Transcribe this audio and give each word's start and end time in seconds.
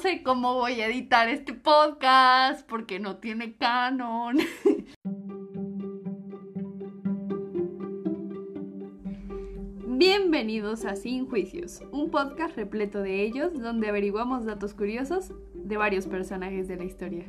sé 0.00 0.22
cómo 0.22 0.54
voy 0.54 0.80
a 0.80 0.86
editar 0.86 1.28
este 1.28 1.52
podcast 1.52 2.66
porque 2.66 2.98
no 2.98 3.18
tiene 3.18 3.56
canon. 3.56 4.38
Bienvenidos 9.86 10.86
a 10.86 10.96
Sin 10.96 11.28
Juicios, 11.28 11.82
un 11.92 12.10
podcast 12.10 12.56
repleto 12.56 13.02
de 13.02 13.22
ellos 13.22 13.52
donde 13.60 13.90
averiguamos 13.90 14.46
datos 14.46 14.72
curiosos 14.72 15.34
de 15.52 15.76
varios 15.76 16.06
personajes 16.06 16.66
de 16.66 16.76
la 16.76 16.84
historia. 16.84 17.26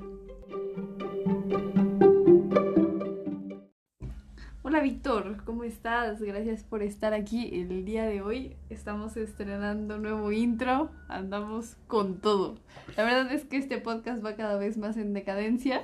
Estás? 5.72 6.22
Gracias 6.22 6.64
por 6.64 6.84
estar 6.84 7.14
aquí 7.14 7.50
el 7.54 7.86
día 7.86 8.04
de 8.04 8.22
hoy. 8.22 8.58
Estamos 8.70 9.16
estrenando 9.16 9.98
nuevo 9.98 10.30
intro, 10.34 10.92
andamos 11.08 11.78
con 11.88 12.20
todo. 12.20 12.60
La 12.98 13.06
verdad 13.06 13.32
es 13.32 13.46
que 13.46 13.56
este 13.56 13.78
podcast 13.78 14.24
va 14.24 14.36
cada 14.36 14.58
vez 14.58 14.78
más 14.78 14.98
en 14.98 15.14
decadencia, 15.14 15.82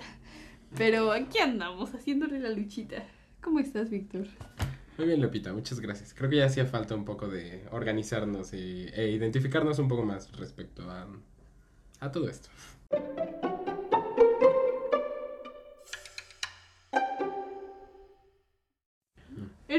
pero 0.77 1.13
aquí 1.13 1.39
andamos 1.39 1.95
haciéndole 1.95 2.39
la 2.39 2.49
luchita. 2.49 3.05
¿Cómo 3.41 3.59
estás, 3.59 3.89
Víctor? 3.89 4.27
Muy 4.97 5.07
bien, 5.07 5.21
Lupita, 5.21 5.53
muchas 5.53 5.79
gracias. 5.79 6.13
Creo 6.13 6.29
que 6.29 6.35
ya 6.35 6.47
hacía 6.47 6.65
falta 6.65 6.93
un 6.93 7.05
poco 7.05 7.29
de 7.29 7.63
organizarnos 7.71 8.53
y, 8.53 8.87
e 8.93 9.11
identificarnos 9.11 9.79
un 9.79 9.87
poco 9.87 10.03
más 10.03 10.37
respecto 10.37 10.91
a, 10.91 11.07
a 12.01 12.11
todo 12.11 12.27
esto. 12.27 12.49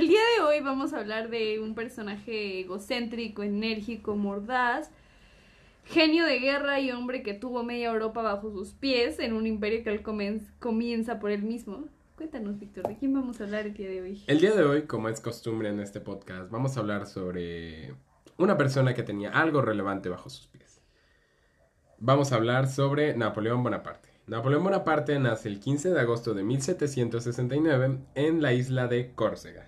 El 0.08 0.14
día 0.14 0.22
de 0.38 0.42
hoy 0.42 0.60
vamos 0.62 0.94
a 0.94 1.00
hablar 1.00 1.28
de 1.28 1.60
un 1.60 1.74
personaje 1.74 2.60
egocéntrico, 2.60 3.42
enérgico, 3.42 4.16
mordaz, 4.16 4.90
genio 5.84 6.24
de 6.24 6.38
guerra 6.38 6.80
y 6.80 6.90
hombre 6.92 7.22
que 7.22 7.34
tuvo 7.34 7.62
media 7.62 7.90
Europa 7.90 8.22
bajo 8.22 8.50
sus 8.50 8.70
pies 8.70 9.18
en 9.18 9.34
un 9.34 9.46
imperio 9.46 9.84
que 9.84 9.90
él 9.90 10.00
comienza 10.00 11.20
por 11.20 11.30
él 11.30 11.42
mismo. 11.42 11.84
Cuéntanos, 12.16 12.58
Víctor, 12.58 12.88
¿de 12.88 12.96
quién 12.96 13.12
vamos 13.12 13.38
a 13.38 13.44
hablar 13.44 13.66
el 13.66 13.74
día 13.74 13.90
de 13.90 14.00
hoy? 14.00 14.24
El 14.26 14.40
día 14.40 14.52
de 14.52 14.64
hoy, 14.64 14.82
como 14.84 15.10
es 15.10 15.20
costumbre 15.20 15.68
en 15.68 15.78
este 15.78 16.00
podcast, 16.00 16.50
vamos 16.50 16.78
a 16.78 16.80
hablar 16.80 17.04
sobre 17.04 17.94
una 18.38 18.56
persona 18.56 18.94
que 18.94 19.02
tenía 19.02 19.28
algo 19.32 19.60
relevante 19.60 20.08
bajo 20.08 20.30
sus 20.30 20.46
pies. 20.46 20.80
Vamos 21.98 22.32
a 22.32 22.36
hablar 22.36 22.70
sobre 22.70 23.14
Napoleón 23.14 23.62
Bonaparte. 23.62 24.08
Napoleón 24.26 24.64
Bonaparte 24.64 25.18
nace 25.18 25.50
el 25.50 25.60
15 25.60 25.90
de 25.90 26.00
agosto 26.00 26.32
de 26.32 26.44
1769 26.44 27.98
en 28.14 28.40
la 28.40 28.54
isla 28.54 28.86
de 28.88 29.12
Córcega. 29.14 29.67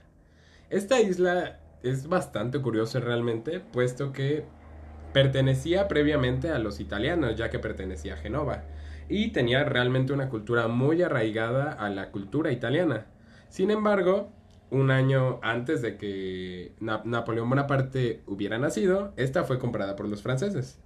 Esta 0.70 1.00
isla 1.00 1.58
es 1.82 2.08
bastante 2.08 2.60
curiosa 2.60 3.00
realmente, 3.00 3.60
puesto 3.60 4.12
que 4.12 4.44
pertenecía 5.12 5.88
previamente 5.88 6.50
a 6.50 6.60
los 6.60 6.78
italianos, 6.78 7.34
ya 7.36 7.50
que 7.50 7.58
pertenecía 7.58 8.14
a 8.14 8.18
Genova 8.18 8.62
y 9.08 9.32
tenía 9.32 9.64
realmente 9.64 10.12
una 10.12 10.28
cultura 10.28 10.68
muy 10.68 11.02
arraigada 11.02 11.72
a 11.72 11.90
la 11.90 12.12
cultura 12.12 12.52
italiana. 12.52 13.06
Sin 13.48 13.72
embargo, 13.72 14.30
un 14.70 14.92
año 14.92 15.40
antes 15.42 15.82
de 15.82 15.96
que 15.96 16.72
Napoleón 16.78 17.50
Bonaparte 17.50 18.22
hubiera 18.28 18.56
nacido, 18.58 19.12
esta 19.16 19.42
fue 19.42 19.58
comprada 19.58 19.96
por 19.96 20.08
los 20.08 20.22
franceses. 20.22 20.78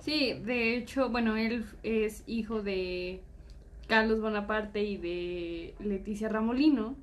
Sí, 0.00 0.34
de 0.44 0.76
hecho, 0.76 1.08
bueno, 1.08 1.36
él 1.38 1.64
es 1.82 2.22
hijo 2.26 2.62
de 2.62 3.22
Carlos 3.88 4.20
Bonaparte 4.20 4.84
y 4.84 4.98
de 4.98 5.74
Leticia 5.80 6.28
Ramolino. 6.28 6.96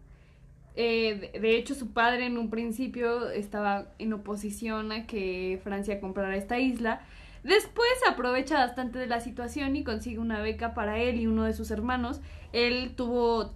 Eh, 0.75 1.31
de 1.39 1.57
hecho, 1.57 1.75
su 1.75 1.91
padre 1.91 2.25
en 2.25 2.37
un 2.37 2.49
principio 2.49 3.29
estaba 3.29 3.87
en 3.99 4.13
oposición 4.13 4.91
a 4.91 5.05
que 5.05 5.59
Francia 5.63 5.99
comprara 5.99 6.35
esta 6.35 6.59
isla, 6.59 7.01
Después 7.43 7.89
aprovecha 8.07 8.59
bastante 8.59 8.99
de 8.99 9.07
la 9.07 9.19
situación 9.19 9.75
y 9.75 9.83
consigue 9.83 10.19
una 10.19 10.41
beca 10.41 10.73
para 10.73 10.99
él 10.99 11.19
y 11.19 11.27
uno 11.27 11.43
de 11.45 11.53
sus 11.53 11.71
hermanos. 11.71 12.21
Él 12.53 12.93
tuvo 12.95 13.53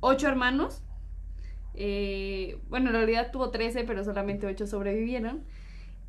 ocho 0.00 0.28
hermanos. 0.28 0.82
Eh, 1.74 2.58
bueno, 2.68 2.90
en 2.90 2.96
realidad 2.96 3.32
tuvo 3.32 3.50
trece, 3.50 3.84
pero 3.84 4.04
solamente 4.04 4.46
ocho 4.46 4.66
sobrevivieron. 4.66 5.42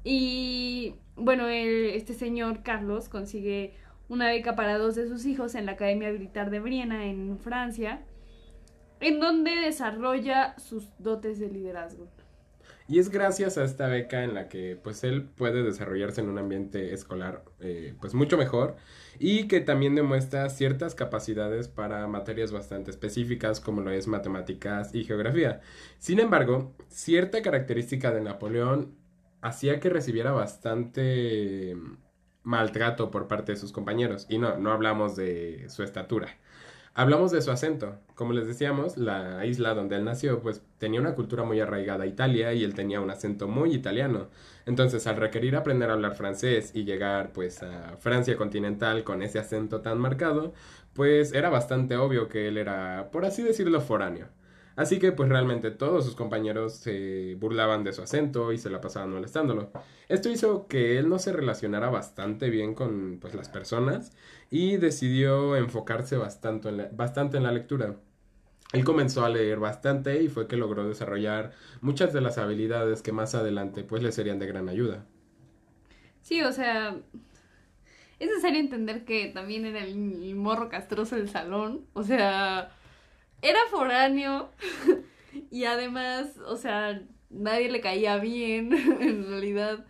Y 0.03 0.95
bueno, 1.15 1.47
este 1.47 2.13
señor 2.13 2.61
Carlos 2.61 3.09
consigue 3.09 3.73
una 4.09 4.27
beca 4.27 4.55
para 4.55 4.77
dos 4.77 4.95
de 4.95 5.07
sus 5.07 5.25
hijos 5.25 5.55
en 5.55 5.65
la 5.65 5.73
Academia 5.73 6.11
Militar 6.11 6.51
de 6.51 6.59
Briena, 6.59 7.07
en 7.07 7.39
Francia, 7.39 8.03
en 8.99 9.19
donde 9.19 9.51
desarrolla 9.55 10.57
sus 10.59 10.85
dotes 10.99 11.39
de 11.39 11.49
liderazgo. 11.49 12.07
Y 12.89 12.99
es 12.99 13.09
gracias 13.09 13.57
a 13.57 13.65
esta 13.65 13.87
beca 13.87 14.23
en 14.23 14.33
la 14.33 14.47
que 14.47 14.79
pues 14.81 15.03
él 15.03 15.23
puede 15.23 15.61
desarrollarse 15.61 16.21
en 16.21 16.29
un 16.29 16.37
ambiente 16.37 16.93
escolar 16.93 17.43
eh, 17.59 17.93
pues 17.99 18.13
mucho 18.13 18.37
mejor 18.37 18.77
y 19.19 19.47
que 19.49 19.59
también 19.59 19.93
demuestra 19.93 20.49
ciertas 20.49 20.95
capacidades 20.95 21.67
para 21.67 22.07
materias 22.07 22.53
bastante 22.53 22.91
específicas 22.91 23.59
como 23.59 23.81
lo 23.81 23.91
es 23.91 24.07
matemáticas 24.07 24.95
y 24.95 25.03
geografía. 25.03 25.59
Sin 25.99 26.21
embargo, 26.21 26.73
cierta 26.87 27.41
característica 27.41 28.11
de 28.11 28.21
Napoleón 28.21 28.95
hacía 29.41 29.81
que 29.81 29.89
recibiera 29.89 30.31
bastante 30.31 31.75
maltrato 32.43 33.11
por 33.11 33.27
parte 33.27 33.51
de 33.51 33.57
sus 33.57 33.73
compañeros 33.73 34.27
y 34.29 34.37
no, 34.37 34.57
no 34.57 34.71
hablamos 34.71 35.17
de 35.17 35.65
su 35.67 35.83
estatura. 35.83 36.37
Hablamos 36.99 37.29
de 37.29 37.43
su 37.43 37.51
acento. 37.51 37.95
Como 38.15 38.33
les 38.33 38.47
decíamos, 38.47 38.97
la 38.97 39.45
isla 39.45 39.75
donde 39.75 39.95
él 39.97 40.03
nació, 40.03 40.41
pues 40.41 40.63
tenía 40.79 40.99
una 40.99 41.13
cultura 41.13 41.43
muy 41.43 41.59
arraigada 41.59 42.05
a 42.05 42.07
Italia 42.07 42.53
y 42.53 42.63
él 42.63 42.73
tenía 42.73 43.01
un 43.01 43.11
acento 43.11 43.47
muy 43.47 43.71
italiano. 43.71 44.29
Entonces, 44.65 45.05
al 45.05 45.17
requerir 45.17 45.55
aprender 45.55 45.91
a 45.91 45.93
hablar 45.93 46.15
francés 46.15 46.71
y 46.73 46.85
llegar 46.85 47.33
pues 47.33 47.61
a 47.61 47.97
Francia 47.99 48.35
continental 48.35 49.03
con 49.03 49.21
ese 49.21 49.37
acento 49.37 49.81
tan 49.81 49.99
marcado, 49.99 50.55
pues 50.93 51.33
era 51.33 51.51
bastante 51.51 51.97
obvio 51.97 52.27
que 52.29 52.47
él 52.47 52.57
era, 52.57 53.09
por 53.11 53.25
así 53.25 53.43
decirlo, 53.43 53.79
foráneo. 53.79 54.29
Así 54.77 54.99
que 54.99 55.11
pues 55.11 55.27
realmente 55.27 55.71
todos 55.71 56.05
sus 56.05 56.15
compañeros 56.15 56.75
se 56.75 57.35
burlaban 57.39 57.83
de 57.83 57.93
su 57.93 58.03
acento 58.03 58.53
y 58.53 58.59
se 58.59 58.69
la 58.69 58.79
pasaban 58.79 59.11
molestándolo. 59.11 59.71
Esto 60.07 60.29
hizo 60.29 60.67
que 60.67 60.99
él 60.99 61.09
no 61.09 61.17
se 61.17 61.33
relacionara 61.33 61.89
bastante 61.89 62.51
bien 62.51 62.75
con 62.75 63.17
pues 63.19 63.33
las 63.33 63.49
personas 63.49 64.15
y 64.51 64.77
decidió 64.77 65.55
enfocarse 65.55 66.15
bastante 66.15 66.69
en 66.69 66.77
la, 66.77 66.89
bastante 66.93 67.37
en 67.37 67.43
la 67.43 67.51
lectura. 67.51 67.95
Él 68.71 68.83
comenzó 68.83 69.25
a 69.25 69.29
leer 69.29 69.57
bastante 69.57 70.21
y 70.21 70.27
fue 70.27 70.47
que 70.47 70.57
logró 70.57 70.87
desarrollar 70.87 71.53
muchas 71.81 72.13
de 72.13 72.21
las 72.21 72.37
habilidades 72.37 73.01
que 73.01 73.11
más 73.11 73.33
adelante 73.33 73.83
pues 73.83 74.03
le 74.03 74.11
serían 74.11 74.37
de 74.37 74.45
gran 74.45 74.69
ayuda. 74.69 75.05
Sí, 76.21 76.43
o 76.43 76.51
sea, 76.51 76.95
es 78.19 78.29
necesario 78.29 78.59
entender 78.59 79.05
que 79.05 79.29
también 79.29 79.65
era 79.65 79.83
el 79.83 80.35
morro 80.35 80.69
castroso 80.69 81.15
del 81.15 81.29
salón, 81.29 81.87
o 81.93 82.03
sea, 82.03 82.76
era 83.41 83.59
foráneo 83.69 84.49
y 85.51 85.65
además, 85.65 86.37
o 86.45 86.55
sea, 86.57 87.01
nadie 87.29 87.69
le 87.69 87.81
caía 87.81 88.17
bien, 88.17 88.73
en 89.01 89.27
realidad. 89.27 89.85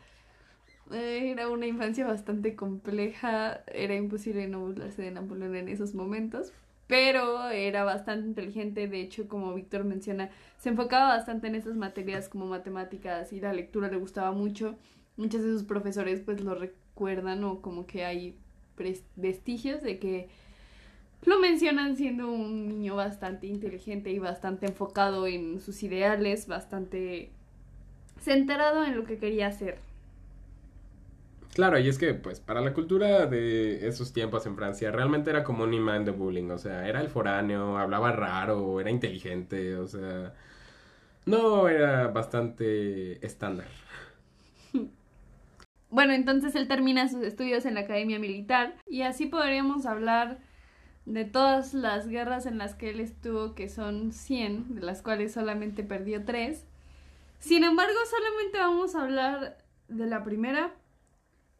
Era 0.90 1.50
una 1.50 1.68
infancia 1.68 2.08
bastante 2.08 2.56
compleja, 2.56 3.62
era 3.68 3.94
imposible 3.96 4.48
no 4.48 4.62
burlarse 4.62 5.02
de 5.02 5.12
Napoleón 5.12 5.58
en 5.58 5.68
esos 5.68 5.94
momentos, 5.94 6.54
pero 6.88 7.50
era 7.50 7.84
bastante 7.84 8.26
inteligente, 8.26 8.88
de 8.88 9.02
hecho, 9.02 9.28
como 9.28 9.54
Víctor 9.54 9.84
menciona, 9.84 10.30
se 10.58 10.70
enfocaba 10.70 11.10
bastante 11.10 11.48
en 11.48 11.56
esas 11.56 11.76
materias 11.76 12.30
como 12.30 12.46
matemáticas 12.46 13.34
y 13.34 13.42
la 13.42 13.52
lectura 13.52 13.90
le 13.90 13.98
gustaba 13.98 14.32
mucho. 14.32 14.78
Muchos 15.18 15.44
de 15.44 15.52
sus 15.52 15.64
profesores 15.64 16.22
pues 16.22 16.40
lo 16.40 16.56
recuerdan 16.56 17.44
o 17.44 17.62
como 17.62 17.86
que 17.86 18.06
hay 18.06 18.38
vestigios 19.18 19.82
de 19.82 20.00
que 20.00 20.30
lo 21.26 21.40
mencionan 21.40 21.98
siendo 21.98 22.32
un 22.32 22.68
niño 22.68 22.96
bastante 22.96 23.48
inteligente 23.48 24.12
y 24.12 24.20
bastante 24.20 24.68
enfocado 24.68 25.28
en 25.28 25.60
sus 25.60 25.84
ideales, 25.84 26.48
bastante 26.48 27.32
centrado 28.20 28.84
en 28.86 28.96
lo 28.96 29.06
que 29.06 29.18
quería 29.20 29.48
hacer. 29.48 29.80
Claro, 31.54 31.80
y 31.80 31.88
es 31.90 31.98
que, 31.98 32.14
pues, 32.14 32.40
para 32.40 32.62
la 32.62 32.74
cultura 32.74 33.26
de 33.26 33.88
esos 33.88 34.14
tiempos 34.14 34.46
en 34.46 34.56
Francia, 34.56 34.92
realmente 34.92 35.32
era 35.32 35.44
como 35.44 35.64
un 35.64 35.74
imán 35.74 36.06
de 36.06 36.12
bullying, 36.12 36.52
o 36.52 36.58
sea, 36.60 36.88
era 36.88 37.02
el 37.02 37.10
foráneo, 37.10 37.78
hablaba 37.80 38.12
raro, 38.12 38.80
era 38.80 38.92
inteligente, 38.92 39.76
o 39.76 39.88
sea, 39.88 40.36
no 41.26 41.70
era 41.70 42.08
bastante 42.10 43.26
estándar. 43.26 43.68
Bueno, 45.90 46.12
entonces 46.12 46.54
él 46.56 46.68
termina 46.68 47.08
sus 47.08 47.24
estudios 47.24 47.66
en 47.66 47.76
la 47.76 47.80
Academia 47.82 48.20
Militar 48.20 48.76
y 48.88 49.04
así 49.04 49.26
podríamos 49.26 49.86
hablar 49.86 50.40
de 51.08 51.24
todas 51.24 51.74
las 51.74 52.10
guerras 52.10 52.46
en 52.46 52.58
las 52.58 52.76
que 52.76 52.90
él 52.90 53.00
estuvo, 53.00 53.56
que 53.56 53.70
son 53.70 54.12
100, 54.12 54.76
de 54.76 54.82
las 54.82 55.02
cuales 55.02 55.32
solamente 55.32 55.84
perdió 55.84 56.26
3. 56.26 56.66
Sin 57.40 57.64
embargo, 57.64 57.96
solamente 58.10 58.58
vamos 58.58 58.94
a 58.94 59.04
hablar 59.04 59.58
de 59.88 60.06
la 60.06 60.26
primera 60.26 60.76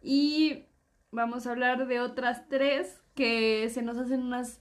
y 0.02 0.66
vamos 1.12 1.48
a 1.48 1.52
hablar 1.52 1.88
de 1.88 2.02
otras 2.02 2.50
3 2.50 3.02
que 3.16 3.70
se 3.70 3.82
nos 3.82 3.98
hacen 3.98 4.22
unas 4.22 4.60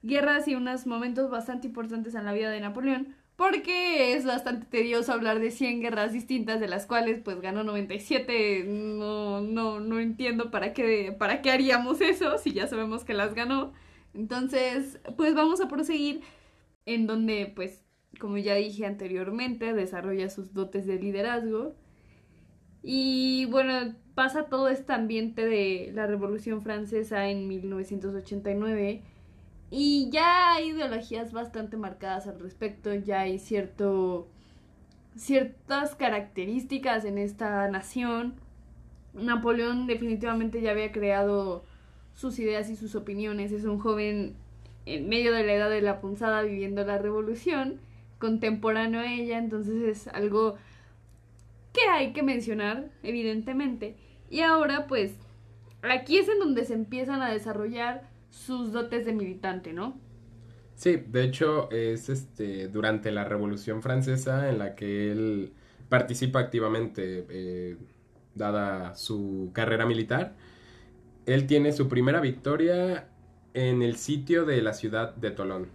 guerras 0.00 0.48
y 0.48 0.54
unos 0.54 0.86
momentos 0.86 1.30
bastante 1.30 1.66
importantes 1.66 2.14
en 2.14 2.24
la 2.24 2.32
vida 2.32 2.48
de 2.48 2.60
Napoleón, 2.60 3.14
porque 3.36 4.14
es 4.14 4.24
bastante 4.24 4.64
tedioso 4.64 5.12
hablar 5.12 5.40
de 5.40 5.50
100 5.50 5.82
guerras 5.82 6.14
distintas 6.14 6.58
de 6.58 6.68
las 6.68 6.86
cuales 6.86 7.20
pues 7.22 7.42
ganó 7.42 7.64
97. 7.64 8.64
No, 8.66 9.42
no, 9.42 9.78
no 9.78 10.00
entiendo 10.00 10.50
para 10.50 10.72
qué, 10.72 11.14
para 11.18 11.42
qué 11.42 11.50
haríamos 11.50 12.00
eso 12.00 12.38
si 12.38 12.54
ya 12.54 12.66
sabemos 12.66 13.04
que 13.04 13.12
las 13.12 13.34
ganó. 13.34 13.74
Entonces, 14.16 14.98
pues 15.16 15.34
vamos 15.34 15.60
a 15.60 15.68
proseguir 15.68 16.22
en 16.86 17.06
donde 17.06 17.52
pues, 17.54 17.84
como 18.18 18.38
ya 18.38 18.54
dije 18.54 18.86
anteriormente, 18.86 19.74
desarrolla 19.74 20.30
sus 20.30 20.54
dotes 20.54 20.86
de 20.86 20.98
liderazgo. 20.98 21.74
Y 22.82 23.46
bueno, 23.46 23.94
pasa 24.14 24.48
todo 24.48 24.68
este 24.68 24.92
ambiente 24.92 25.44
de 25.44 25.90
la 25.94 26.06
Revolución 26.06 26.62
Francesa 26.62 27.28
en 27.28 27.46
1989 27.48 29.02
y 29.70 30.08
ya 30.10 30.54
hay 30.54 30.68
ideologías 30.70 31.32
bastante 31.32 31.76
marcadas 31.76 32.26
al 32.28 32.38
respecto, 32.38 32.94
ya 32.94 33.20
hay 33.20 33.38
cierto 33.38 34.28
ciertas 35.16 35.94
características 35.94 37.04
en 37.04 37.18
esta 37.18 37.68
nación. 37.68 38.34
Napoleón 39.14 39.86
definitivamente 39.86 40.60
ya 40.60 40.70
había 40.72 40.92
creado 40.92 41.64
sus 42.16 42.38
ideas 42.40 42.68
y 42.70 42.76
sus 42.76 42.96
opiniones. 42.96 43.52
Es 43.52 43.64
un 43.64 43.78
joven 43.78 44.34
en 44.86 45.08
medio 45.08 45.32
de 45.32 45.44
la 45.44 45.54
edad 45.54 45.70
de 45.70 45.82
la 45.82 46.00
punzada 46.00 46.42
viviendo 46.42 46.84
la 46.84 46.98
revolución, 46.98 47.78
contemporáneo 48.18 49.00
a 49.00 49.12
ella, 49.12 49.38
entonces 49.38 49.82
es 49.82 50.08
algo 50.08 50.56
que 51.72 51.82
hay 51.92 52.12
que 52.12 52.22
mencionar, 52.22 52.88
evidentemente. 53.02 53.96
Y 54.30 54.40
ahora 54.40 54.86
pues 54.86 55.14
aquí 55.82 56.18
es 56.18 56.28
en 56.28 56.38
donde 56.38 56.64
se 56.64 56.74
empiezan 56.74 57.22
a 57.22 57.30
desarrollar 57.30 58.08
sus 58.30 58.72
dotes 58.72 59.04
de 59.04 59.12
militante, 59.12 59.72
¿no? 59.72 59.98
Sí, 60.74 60.96
de 60.96 61.24
hecho 61.24 61.70
es 61.70 62.08
este 62.08 62.68
durante 62.68 63.10
la 63.10 63.24
Revolución 63.24 63.82
Francesa 63.82 64.48
en 64.50 64.58
la 64.58 64.74
que 64.74 65.10
él 65.10 65.52
participa 65.88 66.40
activamente, 66.40 67.26
eh, 67.30 67.76
dada 68.34 68.94
su 68.94 69.50
carrera 69.52 69.86
militar. 69.86 70.34
Él 71.26 71.46
tiene 71.46 71.72
su 71.72 71.88
primera 71.88 72.20
victoria 72.20 73.08
en 73.54 73.82
el 73.82 73.96
sitio 73.96 74.44
de 74.44 74.62
la 74.62 74.72
ciudad 74.72 75.14
de 75.14 75.30
Tolón. 75.30 75.68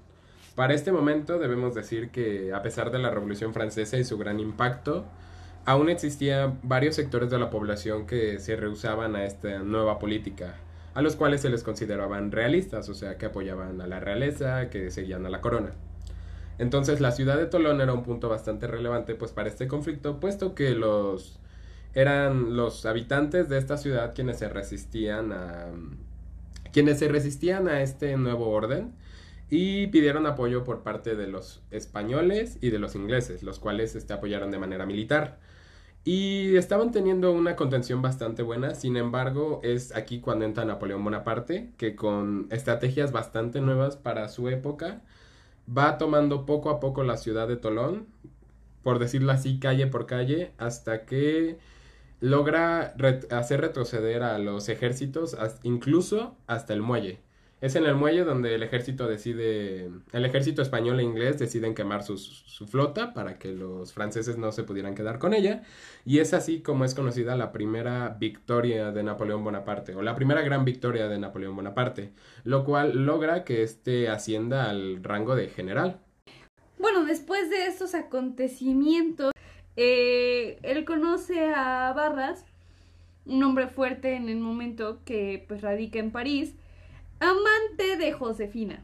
Para 0.55 0.73
este 0.73 0.91
momento 0.91 1.39
debemos 1.39 1.75
decir 1.75 2.09
que 2.09 2.53
a 2.53 2.61
pesar 2.61 2.91
de 2.91 2.99
la 2.99 3.09
Revolución 3.09 3.53
Francesa 3.53 3.97
y 3.97 4.03
su 4.03 4.17
gran 4.17 4.39
impacto, 4.39 5.05
aún 5.65 5.89
existían 5.89 6.59
varios 6.63 6.95
sectores 6.95 7.29
de 7.29 7.39
la 7.39 7.49
población 7.49 8.05
que 8.07 8.39
se 8.39 8.55
rehusaban 8.55 9.15
a 9.15 9.25
esta 9.25 9.59
nueva 9.59 9.99
política 9.99 10.55
a 10.93 11.01
los 11.01 11.15
cuales 11.15 11.41
se 11.41 11.49
les 11.49 11.63
consideraban 11.63 12.31
realistas, 12.31 12.89
o 12.89 12.93
sea, 12.93 13.17
que 13.17 13.25
apoyaban 13.25 13.79
a 13.81 13.87
la 13.87 13.99
realeza, 13.99 14.69
que 14.69 14.91
seguían 14.91 15.25
a 15.25 15.29
la 15.29 15.41
corona. 15.41 15.71
Entonces 16.57 16.99
la 16.99 17.11
ciudad 17.11 17.37
de 17.37 17.45
Tolón 17.45 17.81
era 17.81 17.93
un 17.93 18.03
punto 18.03 18.29
bastante 18.29 18.67
relevante 18.67 19.15
pues 19.15 19.31
para 19.31 19.47
este 19.47 19.67
conflicto, 19.67 20.19
puesto 20.19 20.53
que 20.53 20.71
los 20.71 21.39
eran 21.93 22.55
los 22.55 22.85
habitantes 22.85 23.49
de 23.49 23.57
esta 23.57 23.77
ciudad 23.77 24.13
quienes 24.15 24.39
se 24.39 24.47
resistían 24.49 25.33
a 25.33 25.67
quienes 26.71 26.99
se 26.99 27.07
resistían 27.07 27.67
a 27.67 27.81
este 27.81 28.15
nuevo 28.17 28.49
orden 28.49 28.93
y 29.49 29.87
pidieron 29.87 30.25
apoyo 30.25 30.63
por 30.63 30.81
parte 30.81 31.15
de 31.15 31.27
los 31.27 31.61
españoles 31.71 32.57
y 32.61 32.69
de 32.69 32.79
los 32.79 32.95
ingleses, 32.95 33.43
los 33.43 33.59
cuales 33.59 33.95
este, 33.95 34.13
apoyaron 34.13 34.49
de 34.49 34.59
manera 34.59 34.85
militar. 34.85 35.39
Y 36.03 36.55
estaban 36.55 36.91
teniendo 36.91 37.31
una 37.31 37.55
contención 37.55 38.01
bastante 38.01 38.41
buena, 38.41 38.73
sin 38.73 38.97
embargo 38.97 39.59
es 39.61 39.93
aquí 39.93 40.19
cuando 40.19 40.45
entra 40.45 40.65
Napoleón 40.65 41.03
Bonaparte, 41.03 41.71
que 41.77 41.95
con 41.95 42.47
estrategias 42.49 43.11
bastante 43.11 43.61
nuevas 43.61 43.97
para 43.97 44.29
su 44.29 44.47
época, 44.49 45.01
va 45.67 45.97
tomando 45.97 46.45
poco 46.45 46.69
a 46.69 46.79
poco 46.79 47.03
la 47.03 47.17
ciudad 47.17 47.47
de 47.47 47.57
Tolón, 47.57 48.07
por 48.83 48.99
decirlo 48.99 49.31
así, 49.33 49.59
calle 49.59 49.85
por 49.87 50.07
calle, 50.07 50.53
hasta 50.57 51.05
que 51.05 51.59
logra 52.21 52.95
hacer 53.31 53.61
retroceder 53.61 54.23
a 54.23 54.37
los 54.39 54.69
ejércitos, 54.69 55.35
incluso 55.63 56.37
hasta 56.47 56.73
el 56.73 56.81
muelle. 56.81 57.19
Es 57.61 57.75
en 57.75 57.85
el 57.85 57.93
muelle 57.93 58.23
donde 58.23 58.55
el 58.55 58.63
ejército 58.63 59.07
decide, 59.07 59.91
el 60.13 60.25
ejército 60.25 60.63
español 60.63 60.99
e 60.99 61.03
inglés 61.03 61.37
deciden 61.37 61.75
quemar 61.75 62.01
su, 62.01 62.17
flota 62.65 63.13
para 63.13 63.37
que 63.37 63.51
los 63.51 63.93
franceses 63.93 64.39
no 64.39 64.51
se 64.51 64.63
pudieran 64.63 64.95
quedar 64.95 65.19
con 65.19 65.35
ella. 65.35 65.61
Y 66.03 66.19
es 66.19 66.33
así 66.33 66.61
como 66.61 66.85
es 66.85 66.95
conocida 66.95 67.35
la 67.35 67.51
primera 67.51 68.17
victoria 68.19 68.91
de 68.91 69.03
Napoleón 69.03 69.43
Bonaparte, 69.43 69.93
o 69.93 70.01
la 70.01 70.15
primera 70.15 70.41
gran 70.41 70.65
victoria 70.65 71.07
de 71.07 71.19
Napoleón 71.19 71.55
Bonaparte, 71.55 72.13
lo 72.43 72.63
cual 72.63 73.05
logra 73.05 73.43
que 73.43 73.61
este 73.61 74.09
ascienda 74.09 74.67
al 74.67 75.03
rango 75.03 75.35
de 75.35 75.47
general. 75.47 75.99
Bueno, 76.79 77.05
después 77.05 77.51
de 77.51 77.67
estos 77.67 77.93
acontecimientos, 77.93 79.31
eh, 79.75 80.59
él 80.63 80.85
conoce 80.85 81.53
a 81.53 81.93
Barras, 81.93 82.45
un 83.25 83.43
hombre 83.43 83.67
fuerte 83.67 84.15
en 84.15 84.29
el 84.29 84.39
momento 84.39 84.99
que 85.05 85.45
pues 85.47 85.61
radica 85.61 85.99
en 85.99 86.11
París, 86.11 86.55
amante 87.19 87.97
de 87.97 88.11
Josefina. 88.11 88.83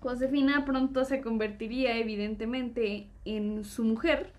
Josefina 0.00 0.64
pronto 0.64 1.04
se 1.04 1.20
convertiría 1.20 1.96
evidentemente 1.96 3.08
en 3.24 3.64
su 3.64 3.82
mujer. 3.84 4.32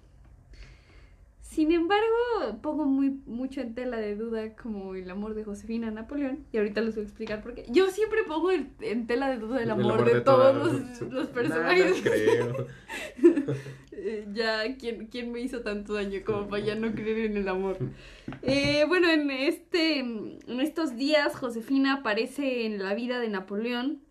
Sin 1.60 1.74
embargo, 1.74 2.58
pongo 2.62 2.86
muy 2.86 3.20
mucho 3.26 3.60
en 3.60 3.76
tela 3.76 3.98
de 3.98 4.16
duda 4.16 4.56
como 4.56 4.96
el 4.96 5.10
amor 5.10 5.34
de 5.34 5.44
Josefina 5.44 5.90
a 5.90 5.92
Napoleón. 5.92 6.46
Y 6.54 6.58
ahorita 6.58 6.80
les 6.80 6.96
voy 6.96 7.04
a 7.04 7.08
explicar 7.08 7.44
por 7.44 7.54
qué. 7.54 7.66
Yo 7.68 7.90
siempre 7.90 8.24
pongo 8.24 8.50
en 8.54 9.08
tela 9.08 9.30
de 9.30 9.40
duda 9.40 9.62
el 9.62 9.70
amor, 9.70 10.06
de, 10.06 10.22
todos 10.22 11.02
los, 11.12 11.28
personajes. 11.28 12.02
creo. 12.02 12.66
Eh, 13.92 14.26
ya, 14.32 14.78
¿quién, 14.78 15.08
¿quién, 15.08 15.34
me 15.34 15.42
hizo 15.42 15.60
tanto 15.60 15.96
daño 15.96 16.22
como 16.26 16.48
para 16.48 16.64
ya 16.64 16.76
no 16.76 16.94
creer 16.94 17.32
en 17.32 17.36
el 17.36 17.50
amor? 17.50 17.78
Eh, 18.42 18.86
bueno, 18.88 19.12
en, 19.12 19.30
este, 19.30 20.00
en 20.00 20.62
estos 20.62 20.96
días 20.96 21.36
Josefina 21.36 21.96
aparece 21.96 22.68
en 22.68 22.82
la 22.82 22.94
vida 22.94 23.20
de 23.20 23.28
Napoleón. 23.28 24.02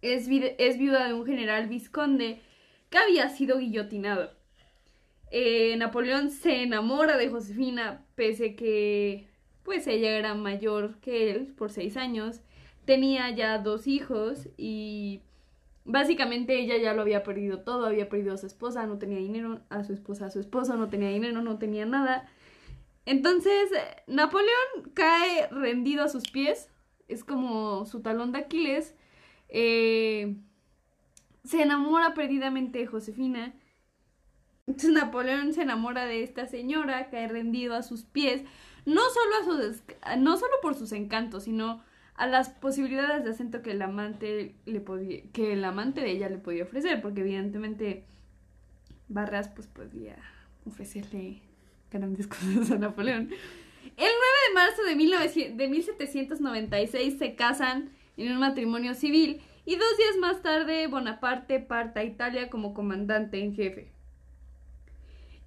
Es, 0.00 0.26
es 0.30 0.78
viuda 0.78 1.06
de 1.06 1.12
un 1.12 1.26
general 1.26 1.68
visconde 1.68 2.40
que 2.88 2.96
había 2.96 3.28
sido 3.28 3.58
guillotinado. 3.58 4.41
Eh, 5.34 5.74
Napoleón 5.78 6.30
se 6.30 6.62
enamora 6.62 7.16
de 7.16 7.30
Josefina, 7.30 8.04
pese 8.14 8.54
que 8.54 9.26
pues 9.64 9.86
ella 9.86 10.16
era 10.16 10.34
mayor 10.34 11.00
que 11.00 11.30
él 11.30 11.54
por 11.56 11.70
seis 11.70 11.96
años. 11.96 12.42
Tenía 12.84 13.30
ya 13.30 13.58
dos 13.58 13.86
hijos 13.86 14.48
y 14.56 15.22
Básicamente 15.84 16.60
ella 16.60 16.76
ya 16.76 16.94
lo 16.94 17.02
había 17.02 17.24
perdido 17.24 17.60
todo, 17.60 17.86
había 17.86 18.08
perdido 18.08 18.34
a 18.34 18.38
su 18.38 18.46
esposa, 18.46 18.86
no 18.86 18.98
tenía 18.98 19.18
dinero, 19.18 19.62
a 19.68 19.82
su 19.82 19.92
esposa, 19.92 20.26
a 20.26 20.30
su 20.30 20.38
esposo, 20.38 20.76
no 20.76 20.88
tenía 20.88 21.08
dinero, 21.08 21.42
no 21.42 21.58
tenía 21.58 21.86
nada. 21.86 22.30
Entonces, 23.04 23.70
Napoleón 24.06 24.92
cae 24.94 25.48
rendido 25.48 26.04
a 26.04 26.08
sus 26.08 26.30
pies, 26.30 26.68
es 27.08 27.24
como 27.24 27.84
su 27.86 28.00
talón 28.00 28.30
de 28.30 28.38
Aquiles. 28.38 28.94
Eh, 29.48 30.36
se 31.44 31.62
enamora 31.62 32.14
perdidamente 32.14 32.78
de 32.78 32.86
Josefina. 32.86 33.52
Entonces 34.66 34.92
Napoleón 34.94 35.52
se 35.52 35.62
enamora 35.62 36.06
de 36.06 36.22
esta 36.22 36.46
señora, 36.46 37.10
cae 37.10 37.28
rendido 37.28 37.74
a 37.74 37.82
sus 37.82 38.04
pies, 38.04 38.42
no 38.84 39.02
solo, 39.10 39.36
a 39.36 39.44
sus, 39.44 39.82
no 40.18 40.36
solo 40.36 40.52
por 40.60 40.74
sus 40.74 40.92
encantos, 40.92 41.44
sino 41.44 41.82
a 42.14 42.26
las 42.26 42.50
posibilidades 42.50 43.24
de 43.24 43.30
acento 43.30 43.62
que 43.62 43.72
el 43.72 43.82
amante 43.82 44.54
le 44.66 44.80
podía, 44.80 45.22
que 45.32 45.52
el 45.52 45.64
amante 45.64 46.00
de 46.00 46.10
ella 46.10 46.28
le 46.28 46.38
podía 46.38 46.64
ofrecer, 46.64 47.00
porque 47.00 47.22
evidentemente 47.22 48.04
Barras 49.08 49.48
pues 49.48 49.66
podía 49.66 50.16
ofrecerle 50.66 51.42
grandes 51.90 52.26
cosas 52.28 52.70
a 52.70 52.78
Napoleón. 52.78 53.30
El 53.96 53.96
9 53.96 54.10
de 54.48 54.54
marzo 54.54 54.82
de, 54.84 55.54
de 55.54 55.68
1796 55.68 57.18
se 57.18 57.34
casan 57.34 57.90
en 58.16 58.32
un 58.32 58.38
matrimonio 58.38 58.94
civil 58.94 59.42
y 59.64 59.76
dos 59.76 59.96
días 59.96 60.16
más 60.20 60.42
tarde 60.42 60.86
Bonaparte 60.86 61.60
parte 61.60 62.00
a 62.00 62.04
Italia 62.04 62.48
como 62.48 62.74
comandante 62.74 63.42
en 63.42 63.54
jefe. 63.54 63.92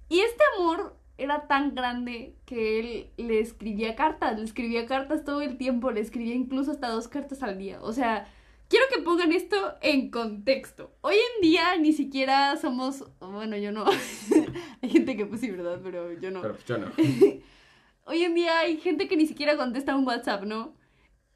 Y 0.08 0.20
este 0.20 0.42
amor 0.56 0.96
era 1.18 1.46
tan 1.46 1.74
grande 1.74 2.36
que 2.44 2.78
él 2.78 3.10
le 3.16 3.40
escribía 3.40 3.96
cartas, 3.96 4.38
le 4.38 4.44
escribía 4.44 4.86
cartas 4.86 5.24
todo 5.24 5.40
el 5.40 5.56
tiempo, 5.56 5.90
le 5.90 6.00
escribía 6.00 6.34
incluso 6.34 6.70
hasta 6.70 6.88
dos 6.88 7.08
cartas 7.08 7.42
al 7.42 7.58
día. 7.58 7.78
O 7.82 7.92
sea, 7.92 8.28
quiero 8.68 8.84
que 8.92 9.02
pongan 9.02 9.32
esto 9.32 9.74
en 9.80 10.10
contexto. 10.10 10.94
Hoy 11.00 11.14
en 11.14 11.42
día 11.42 11.76
ni 11.78 11.92
siquiera 11.92 12.56
somos, 12.56 13.04
bueno, 13.20 13.56
yo 13.56 13.72
no. 13.72 13.84
hay 14.82 14.88
gente 14.88 15.16
que 15.16 15.26
pues 15.26 15.40
sí, 15.40 15.50
¿verdad? 15.50 15.80
Pero 15.82 16.12
yo 16.12 16.30
no. 16.30 16.42
Pero 16.42 16.56
yo 16.66 16.78
no. 16.78 16.92
Hoy 18.08 18.22
en 18.22 18.34
día 18.34 18.60
hay 18.60 18.76
gente 18.76 19.08
que 19.08 19.16
ni 19.16 19.26
siquiera 19.26 19.56
contesta 19.56 19.96
un 19.96 20.06
WhatsApp, 20.06 20.44
¿no? 20.44 20.76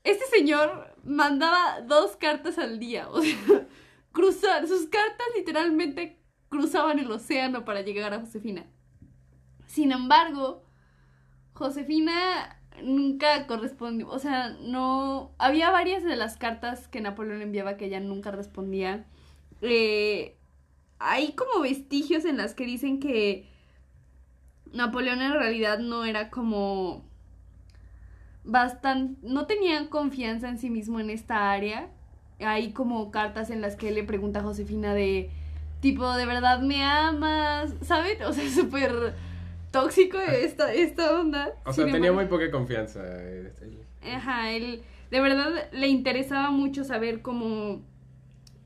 Este 0.04 0.24
señor 0.26 0.94
mandaba 1.04 1.80
dos 1.82 2.16
cartas 2.16 2.58
al 2.58 2.78
día, 2.78 3.08
o 3.10 3.20
sea, 3.20 3.66
cruzar, 4.12 4.66
sus 4.68 4.86
cartas 4.86 5.26
literalmente 5.36 6.19
cruzaban 6.50 6.98
el 6.98 7.10
océano 7.10 7.64
para 7.64 7.80
llegar 7.80 8.12
a 8.12 8.20
Josefina. 8.20 8.66
Sin 9.66 9.92
embargo, 9.92 10.62
Josefina 11.54 12.60
nunca 12.82 13.46
correspondió, 13.46 14.08
o 14.08 14.18
sea, 14.18 14.50
no, 14.60 15.32
había 15.38 15.70
varias 15.70 16.02
de 16.02 16.16
las 16.16 16.36
cartas 16.36 16.88
que 16.88 17.00
Napoleón 17.00 17.40
enviaba 17.40 17.76
que 17.76 17.86
ella 17.86 18.00
nunca 18.00 18.30
respondía. 18.30 19.06
Eh, 19.62 20.36
hay 20.98 21.32
como 21.32 21.62
vestigios 21.62 22.24
en 22.24 22.36
las 22.36 22.54
que 22.54 22.66
dicen 22.66 23.00
que 23.00 23.48
Napoleón 24.72 25.22
en 25.22 25.32
realidad 25.32 25.78
no 25.78 26.04
era 26.04 26.30
como 26.30 27.04
bastante, 28.44 29.18
no 29.26 29.46
tenía 29.46 29.88
confianza 29.88 30.48
en 30.48 30.58
sí 30.58 30.70
mismo 30.70 31.00
en 31.00 31.10
esta 31.10 31.52
área. 31.52 31.88
Hay 32.40 32.72
como 32.72 33.10
cartas 33.10 33.50
en 33.50 33.60
las 33.60 33.76
que 33.76 33.88
él 33.88 33.94
le 33.96 34.04
pregunta 34.04 34.40
a 34.40 34.42
Josefina 34.42 34.94
de 34.94 35.30
tipo, 35.80 36.12
¿de 36.14 36.26
verdad 36.26 36.60
me 36.60 36.82
amas? 36.82 37.74
¿Saben? 37.82 38.22
O 38.22 38.32
sea, 38.32 38.48
súper 38.54 39.14
tóxico 39.70 40.18
esta, 40.18 40.72
esta 40.72 41.18
onda. 41.18 41.54
O 41.64 41.72
sea, 41.72 41.86
tenía 41.86 42.12
muy 42.12 42.26
poca 42.26 42.50
confianza. 42.50 43.00
Este, 43.22 43.86
Ajá, 44.14 44.52
él 44.52 44.82
de 45.10 45.20
verdad 45.20 45.68
le 45.72 45.88
interesaba 45.88 46.50
mucho 46.50 46.84
saber 46.84 47.20
cómo 47.20 47.82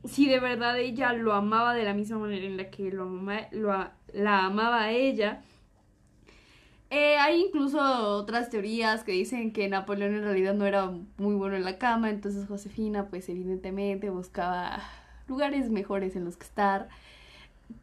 si 0.03 0.27
de 0.27 0.39
verdad 0.39 0.77
ella 0.77 1.13
lo 1.13 1.33
amaba 1.33 1.73
de 1.73 1.83
la 1.83 1.93
misma 1.93 2.19
manera 2.19 2.45
en 2.45 2.57
la 2.57 2.69
que 2.69 2.91
lo, 2.91 3.05
lo 3.51 3.89
la 4.13 4.45
amaba 4.45 4.83
a 4.83 4.91
ella. 4.91 5.41
Eh, 6.91 7.17
hay 7.17 7.41
incluso 7.41 7.79
otras 8.15 8.49
teorías 8.49 9.03
que 9.03 9.11
dicen 9.11 9.51
que 9.51 9.67
Napoleón 9.67 10.13
en 10.13 10.23
realidad 10.23 10.53
no 10.53 10.65
era 10.65 10.91
muy 11.17 11.33
bueno 11.35 11.55
en 11.55 11.65
la 11.65 11.77
cama, 11.79 12.09
entonces 12.09 12.47
Josefina 12.47 13.09
pues 13.09 13.27
evidentemente 13.27 14.09
buscaba 14.11 14.79
lugares 15.27 15.69
mejores 15.69 16.15
en 16.15 16.25
los 16.25 16.37
que 16.37 16.45
estar. 16.45 16.87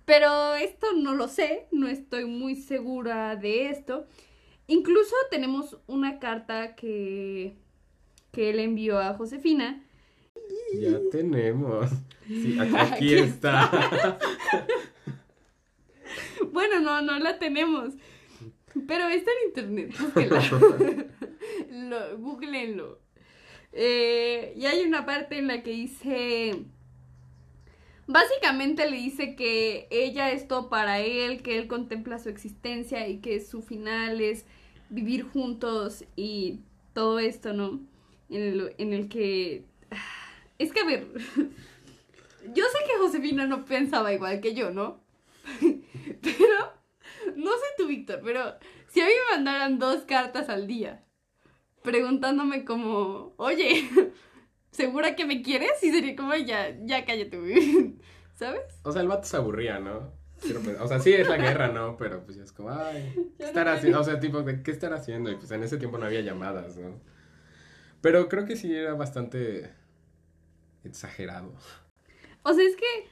Pero 0.04 0.54
esto 0.54 0.92
no 0.94 1.14
lo 1.14 1.28
sé, 1.28 1.66
no 1.70 1.88
estoy 1.88 2.24
muy 2.24 2.56
segura 2.56 3.36
de 3.36 3.68
esto. 3.68 4.06
Incluso 4.66 5.14
tenemos 5.30 5.78
una 5.86 6.18
carta 6.18 6.74
que, 6.74 7.56
que 8.32 8.50
él 8.50 8.58
envió 8.58 8.98
a 8.98 9.14
Josefina. 9.14 9.82
Ya 10.74 10.98
tenemos. 11.10 11.90
Sí, 12.26 12.58
aquí, 12.78 13.14
está. 13.14 14.18
bueno, 16.52 16.80
no, 16.80 17.02
no 17.02 17.18
la 17.18 17.38
tenemos. 17.38 17.94
Pero 18.86 19.08
está 19.08 19.30
en 19.30 19.48
internet, 19.48 19.94
lo, 21.70 22.18
googleenlo. 22.18 23.00
Eh, 23.72 24.54
y 24.56 24.64
hay 24.64 24.82
una 24.82 25.04
parte 25.04 25.38
en 25.38 25.46
la 25.46 25.62
que 25.62 25.70
dice. 25.70 26.64
Básicamente 28.06 28.90
le 28.90 28.96
dice 28.96 29.36
que 29.36 29.86
ella 29.90 30.30
es 30.30 30.48
todo 30.48 30.68
para 30.68 31.00
él, 31.00 31.42
que 31.42 31.58
él 31.58 31.68
contempla 31.68 32.18
su 32.18 32.28
existencia 32.28 33.08
y 33.08 33.18
que 33.18 33.40
su 33.40 33.62
final 33.62 34.20
es 34.20 34.44
vivir 34.90 35.24
juntos 35.24 36.04
y 36.16 36.60
todo 36.92 37.18
esto, 37.18 37.52
¿no? 37.52 37.80
En 38.28 38.42
el, 38.42 38.74
en 38.78 38.92
el 38.92 39.08
que. 39.08 39.64
Es 40.58 40.72
que, 40.72 40.80
a 40.80 40.84
ver. 40.84 41.08
Yo 42.54 42.64
sé 42.64 42.78
que 42.86 42.98
Josefina 42.98 43.46
no 43.46 43.64
pensaba 43.64 44.12
igual 44.12 44.40
que 44.40 44.54
yo, 44.54 44.70
¿no? 44.70 45.00
Pero 46.22 46.72
no 47.36 47.50
sé 47.52 47.64
tú, 47.76 47.86
Víctor, 47.86 48.20
pero 48.24 48.54
si 48.88 49.00
a 49.00 49.06
mí 49.06 49.10
me 49.10 49.36
mandaran 49.36 49.78
dos 49.78 50.02
cartas 50.02 50.48
al 50.48 50.66
día 50.66 51.02
preguntándome 51.82 52.64
como, 52.64 53.34
oye, 53.36 53.88
¿segura 54.72 55.14
que 55.14 55.24
me 55.24 55.42
quieres? 55.42 55.82
Y 55.82 55.92
sería 55.92 56.16
como, 56.16 56.34
ya, 56.34 56.76
ya 56.82 57.04
cállate, 57.04 57.38
¿sabes? 58.34 58.62
O 58.82 58.90
sea, 58.92 59.02
el 59.02 59.08
vato 59.08 59.24
se 59.24 59.36
aburría, 59.36 59.78
¿no? 59.78 60.20
o 60.80 60.88
sea, 60.88 60.98
sí 60.98 61.12
es 61.12 61.28
la 61.28 61.36
guerra, 61.36 61.68
¿no? 61.68 61.96
Pero 61.96 62.24
pues 62.24 62.36
ya 62.36 62.42
es 62.42 62.52
como, 62.52 62.70
ay, 62.70 63.14
¿qué 63.38 63.44
estar 63.44 63.68
haciendo? 63.68 64.00
O 64.00 64.04
sea, 64.04 64.18
tipo, 64.18 64.44
¿qué 64.44 64.70
estar 64.70 64.92
haciendo? 64.92 65.30
Y 65.30 65.36
pues 65.36 65.50
en 65.52 65.62
ese 65.62 65.76
tiempo 65.76 65.98
no 65.98 66.06
había 66.06 66.20
llamadas, 66.20 66.76
¿no? 66.76 67.00
Pero 68.00 68.28
creo 68.28 68.44
que 68.44 68.56
sí 68.56 68.74
era 68.74 68.94
bastante 68.94 69.72
exagerado. 70.82 71.54
O 72.42 72.52
sea, 72.52 72.64
es 72.64 72.74
que 72.74 73.08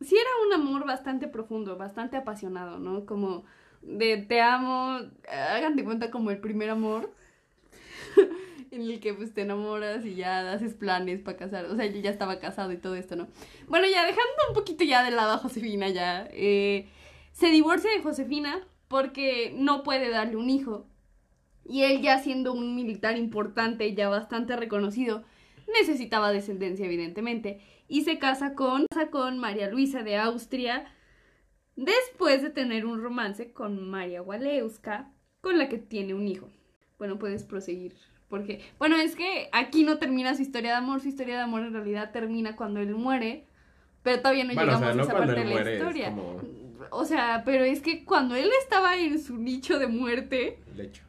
sí 0.00 0.16
era 0.16 0.30
un 0.46 0.54
amor 0.54 0.86
bastante 0.86 1.28
profundo, 1.28 1.76
bastante 1.76 2.16
apasionado, 2.16 2.78
¿no? 2.78 3.04
Como 3.04 3.44
de 3.82 4.16
te 4.16 4.40
amo, 4.40 4.98
hagan 5.28 5.76
de 5.76 5.84
cuenta 5.84 6.10
como 6.10 6.30
el 6.30 6.38
primer 6.38 6.70
amor, 6.70 7.12
en 8.72 8.82
el 8.82 9.00
que 9.00 9.12
pues 9.12 9.34
te 9.34 9.42
enamoras 9.42 10.04
y 10.06 10.14
ya 10.14 10.50
haces 10.52 10.74
planes 10.74 11.20
para 11.20 11.36
casar, 11.36 11.66
o 11.66 11.76
sea, 11.76 11.86
yo 11.86 12.00
ya 12.00 12.10
estaba 12.10 12.38
casado 12.40 12.72
y 12.72 12.78
todo 12.78 12.94
esto, 12.94 13.16
¿no? 13.16 13.28
Bueno, 13.68 13.86
ya 13.86 14.06
dejando 14.06 14.32
un 14.48 14.54
poquito 14.54 14.82
ya 14.82 15.04
de 15.04 15.10
lado 15.10 15.32
a 15.32 15.38
Josefina 15.38 15.90
ya, 15.90 16.26
eh, 16.32 16.88
se 17.32 17.48
divorcia 17.48 17.90
de 17.90 18.02
Josefina 18.02 18.66
porque 18.88 19.54
no 19.56 19.82
puede 19.82 20.10
darle 20.10 20.36
un 20.36 20.50
hijo. 20.50 20.86
Y 21.64 21.82
él 21.82 22.02
ya 22.02 22.18
siendo 22.18 22.52
un 22.52 22.74
militar 22.74 23.16
importante, 23.16 23.94
ya 23.94 24.08
bastante 24.08 24.56
reconocido, 24.56 25.22
necesitaba 25.80 26.32
descendencia 26.32 26.86
evidentemente 26.86 27.60
y 27.88 28.02
se 28.02 28.18
casa 28.18 28.54
con, 28.54 28.86
con 29.10 29.38
María 29.38 29.70
Luisa 29.70 30.02
de 30.02 30.16
Austria 30.16 30.86
después 31.76 32.42
de 32.42 32.50
tener 32.50 32.86
un 32.86 33.02
romance 33.02 33.52
con 33.52 33.88
María 33.88 34.22
Walewska, 34.22 35.12
con 35.40 35.58
la 35.58 35.68
que 35.68 35.78
tiene 35.78 36.14
un 36.14 36.26
hijo. 36.26 36.48
Bueno, 36.98 37.18
puedes 37.18 37.44
proseguir. 37.44 37.94
Porque, 38.32 38.62
bueno, 38.78 38.96
es 38.96 39.14
que 39.14 39.50
aquí 39.52 39.84
no 39.84 39.98
termina 39.98 40.34
su 40.34 40.40
historia 40.40 40.70
de 40.70 40.76
amor, 40.78 41.02
su 41.02 41.08
historia 41.08 41.34
de 41.34 41.42
amor 41.42 41.66
en 41.66 41.74
realidad 41.74 42.12
termina 42.12 42.56
cuando 42.56 42.80
él 42.80 42.94
muere, 42.94 43.44
pero 44.02 44.20
todavía 44.20 44.44
no 44.44 44.52
llegamos 44.52 44.82
a 44.82 45.02
esa 45.02 45.12
parte 45.12 45.34
de 45.34 45.44
la 45.44 45.70
historia. 45.70 46.14
O 46.88 47.04
sea, 47.04 47.42
pero 47.44 47.62
es 47.62 47.82
que 47.82 48.06
cuando 48.06 48.34
él 48.34 48.48
estaba 48.62 48.96
en 48.96 49.22
su 49.22 49.36
nicho 49.36 49.78
de 49.78 49.86
muerte. 49.86 50.60
Lecho. 50.74 51.02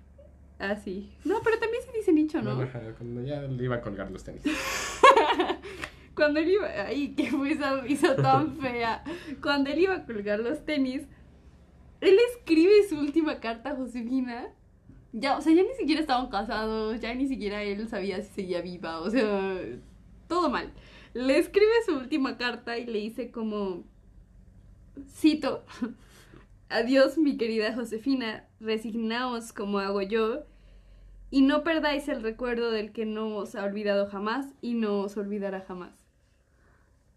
Ah, 0.59 0.75
sí. 0.75 1.13
No, 1.23 1.39
pero 1.45 1.59
también 1.59 1.81
se 1.83 1.97
dice 1.97 2.11
nicho, 2.11 2.41
¿no? 2.41 2.57
cuando 2.97 3.23
ya 3.23 3.41
le 3.43 3.63
iba 3.63 3.77
a 3.77 3.81
colgar 3.81 4.11
los 4.11 4.25
tenis. 4.25 4.43
cuando 6.15 6.41
él 6.41 6.49
iba, 6.49 6.67
ay, 6.87 7.15
que 7.15 7.27
fue 7.27 7.53
esa 7.53 7.87
hizo 7.87 8.17
tan 8.17 8.57
fea. 8.59 9.01
Cuando 9.41 9.69
él 9.69 9.79
iba 9.79 9.95
a 9.95 10.05
colgar 10.05 10.41
los 10.41 10.65
tenis, 10.65 11.03
él 12.01 12.17
escribe 12.33 12.85
su 12.89 12.99
última 12.99 13.39
carta 13.39 13.69
a 13.69 13.75
Josefina. 13.77 14.49
Ya, 15.13 15.37
o 15.37 15.41
sea, 15.41 15.53
ya 15.53 15.63
ni 15.63 15.73
siquiera 15.75 16.01
estaban 16.01 16.29
casados, 16.29 16.99
ya 16.99 17.13
ni 17.13 17.27
siquiera 17.27 17.63
él 17.63 17.87
sabía 17.87 18.21
si 18.21 18.33
seguía 18.33 18.61
viva, 18.61 18.99
o 18.99 19.09
sea, 19.09 19.59
todo 20.27 20.49
mal. 20.49 20.73
Le 21.13 21.37
escribe 21.37 21.71
su 21.85 21.95
última 21.95 22.37
carta 22.37 22.77
y 22.77 22.85
le 22.85 22.99
dice 22.99 23.31
como, 23.31 23.83
cito, 25.07 25.63
adiós 26.69 27.17
mi 27.17 27.37
querida 27.37 27.75
Josefina, 27.75 28.49
resignaos 28.59 29.53
como 29.53 29.79
hago 29.79 30.01
yo, 30.01 30.45
y 31.29 31.41
no 31.41 31.63
perdáis 31.63 32.07
el 32.09 32.21
recuerdo 32.21 32.71
del 32.71 32.91
que 32.91 33.05
no 33.05 33.35
os 33.37 33.55
ha 33.55 33.63
olvidado 33.63 34.07
jamás 34.07 34.47
y 34.61 34.73
no 34.73 35.01
os 35.01 35.15
olvidará 35.17 35.61
jamás. 35.61 36.03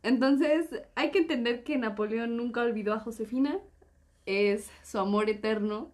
Entonces, 0.02 0.68
hay 0.94 1.10
que 1.10 1.18
entender 1.18 1.64
que 1.64 1.78
Napoleón 1.78 2.36
nunca 2.36 2.62
olvidó 2.62 2.94
a 2.94 3.00
Josefina. 3.00 3.58
Es 4.24 4.70
su 4.84 4.98
amor 4.98 5.28
eterno. 5.28 5.92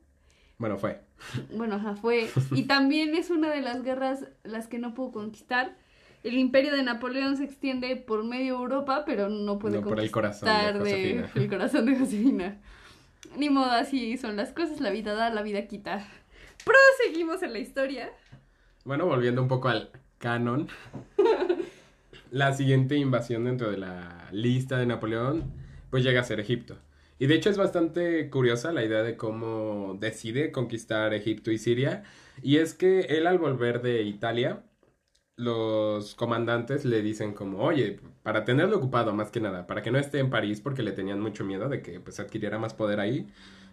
Bueno, 0.59 0.78
fue. 0.78 1.00
Bueno, 1.54 1.76
ajá, 1.76 1.94
fue. 1.94 2.28
Y 2.50 2.64
también 2.64 3.14
es 3.14 3.30
una 3.30 3.50
de 3.50 3.61
las 3.61 3.82
guerras 3.82 4.26
las 4.42 4.66
que 4.66 4.78
no 4.78 4.94
pudo 4.94 5.12
conquistar. 5.12 5.76
El 6.25 6.35
imperio 6.35 6.73
de 6.73 6.82
Napoleón 6.82 7.37
se 7.37 7.44
extiende 7.44 7.97
por 7.97 8.25
medio 8.25 8.56
Europa, 8.56 9.04
pero 9.04 9.28
no 9.28 9.59
puede 9.59 9.76
no, 9.76 9.82
conquistar 9.82 10.04
el 10.04 10.11
corazón 10.11 10.85
de, 10.85 11.26
el 11.35 11.49
corazón 11.49 11.87
de 11.87 11.97
Josefina. 11.97 12.61
Ni 13.37 13.50
modo, 13.50 13.71
así 13.71 14.16
son 14.18 14.37
las 14.37 14.52
cosas, 14.52 14.80
la 14.80 14.90
vida 14.90 15.14
da, 15.14 15.30
la 15.30 15.42
vida 15.42 15.66
quita. 15.66 16.06
Proseguimos 16.64 17.42
en 17.42 17.52
la 17.52 17.59
historia. 17.59 18.11
Bueno, 18.85 19.06
volviendo 19.06 19.42
un 19.42 19.49
poco 19.49 19.68
al 19.68 19.90
canon. 20.18 20.68
la 22.30 22.52
siguiente 22.52 22.97
invasión 22.97 23.44
dentro 23.44 23.71
de 23.71 23.78
la 23.78 24.28
lista 24.32 24.78
de 24.78 24.87
Napoleón, 24.87 25.52
pues 25.90 26.04
llega 26.04 26.21
a 26.21 26.25
ser 26.25 26.40
Egipto. 26.40 26.78
Y 27.23 27.29
de 27.29 27.37
hecho 27.37 27.50
es 27.50 27.57
bastante 27.57 28.29
curiosa 28.31 28.73
la 28.73 28.85
idea 28.85 29.05
de 29.05 29.17
cómo 29.17 29.97
decide 30.00 30.50
conquistar 30.50 31.14
Egipto 31.14 31.52
y 31.52 31.59
Siria. 31.59 32.02
Y 32.43 32.57
es 32.57 32.75
que 32.75 33.02
él 33.02 33.29
al 33.29 33.38
volver 33.38 33.81
de 33.81 34.02
Italia, 34.02 34.64
los 35.37 36.17
comandantes 36.17 36.85
le 36.85 37.00
dicen 37.00 37.33
como, 37.33 37.59
oye, 37.62 38.00
para 38.25 38.45
tenerlo 38.45 38.76
ocupado 38.79 39.14
más 39.14 39.31
que 39.31 39.41
nada, 39.41 39.69
para 39.69 39.83
que 39.83 39.93
no 39.93 40.00
esté 40.00 40.19
en 40.19 40.31
París 40.31 40.61
porque 40.61 40.83
le 40.83 40.91
tenían 40.91 41.21
mucho 41.21 41.45
miedo 41.45 41.69
de 41.69 41.81
que 41.81 42.00
pues 42.00 42.19
adquiriera 42.19 42.59
más 42.59 42.75
poder 42.75 42.99
ahí, 42.99 43.29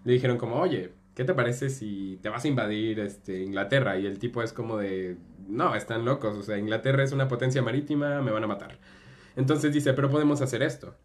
le 0.06 0.14
dijeron 0.14 0.38
como, 0.38 0.58
oye, 0.62 0.92
¿qué 1.16 1.24
te 1.24 1.34
parece 1.34 1.72
si 1.72 2.20
te 2.22 2.30
vas 2.30 2.46
a 2.46 2.50
invadir 2.50 3.00
este, 3.00 3.42
Inglaterra? 3.42 3.98
Y 3.98 4.06
el 4.06 4.20
tipo 4.20 4.44
es 4.44 4.54
como 4.54 4.78
de, 4.78 5.18
no, 5.48 5.74
están 5.74 6.06
locos, 6.06 6.38
o 6.38 6.44
sea, 6.44 6.60
Inglaterra 6.60 7.04
es 7.04 7.14
una 7.14 7.28
potencia 7.28 7.64
marítima, 7.64 8.22
me 8.22 8.30
van 8.30 8.44
a 8.44 8.48
matar. 8.48 8.78
Entonces 9.36 9.74
dice, 9.74 9.94
pero 9.94 10.12
podemos 10.12 10.40
hacer 10.42 10.62
esto. 10.62 10.96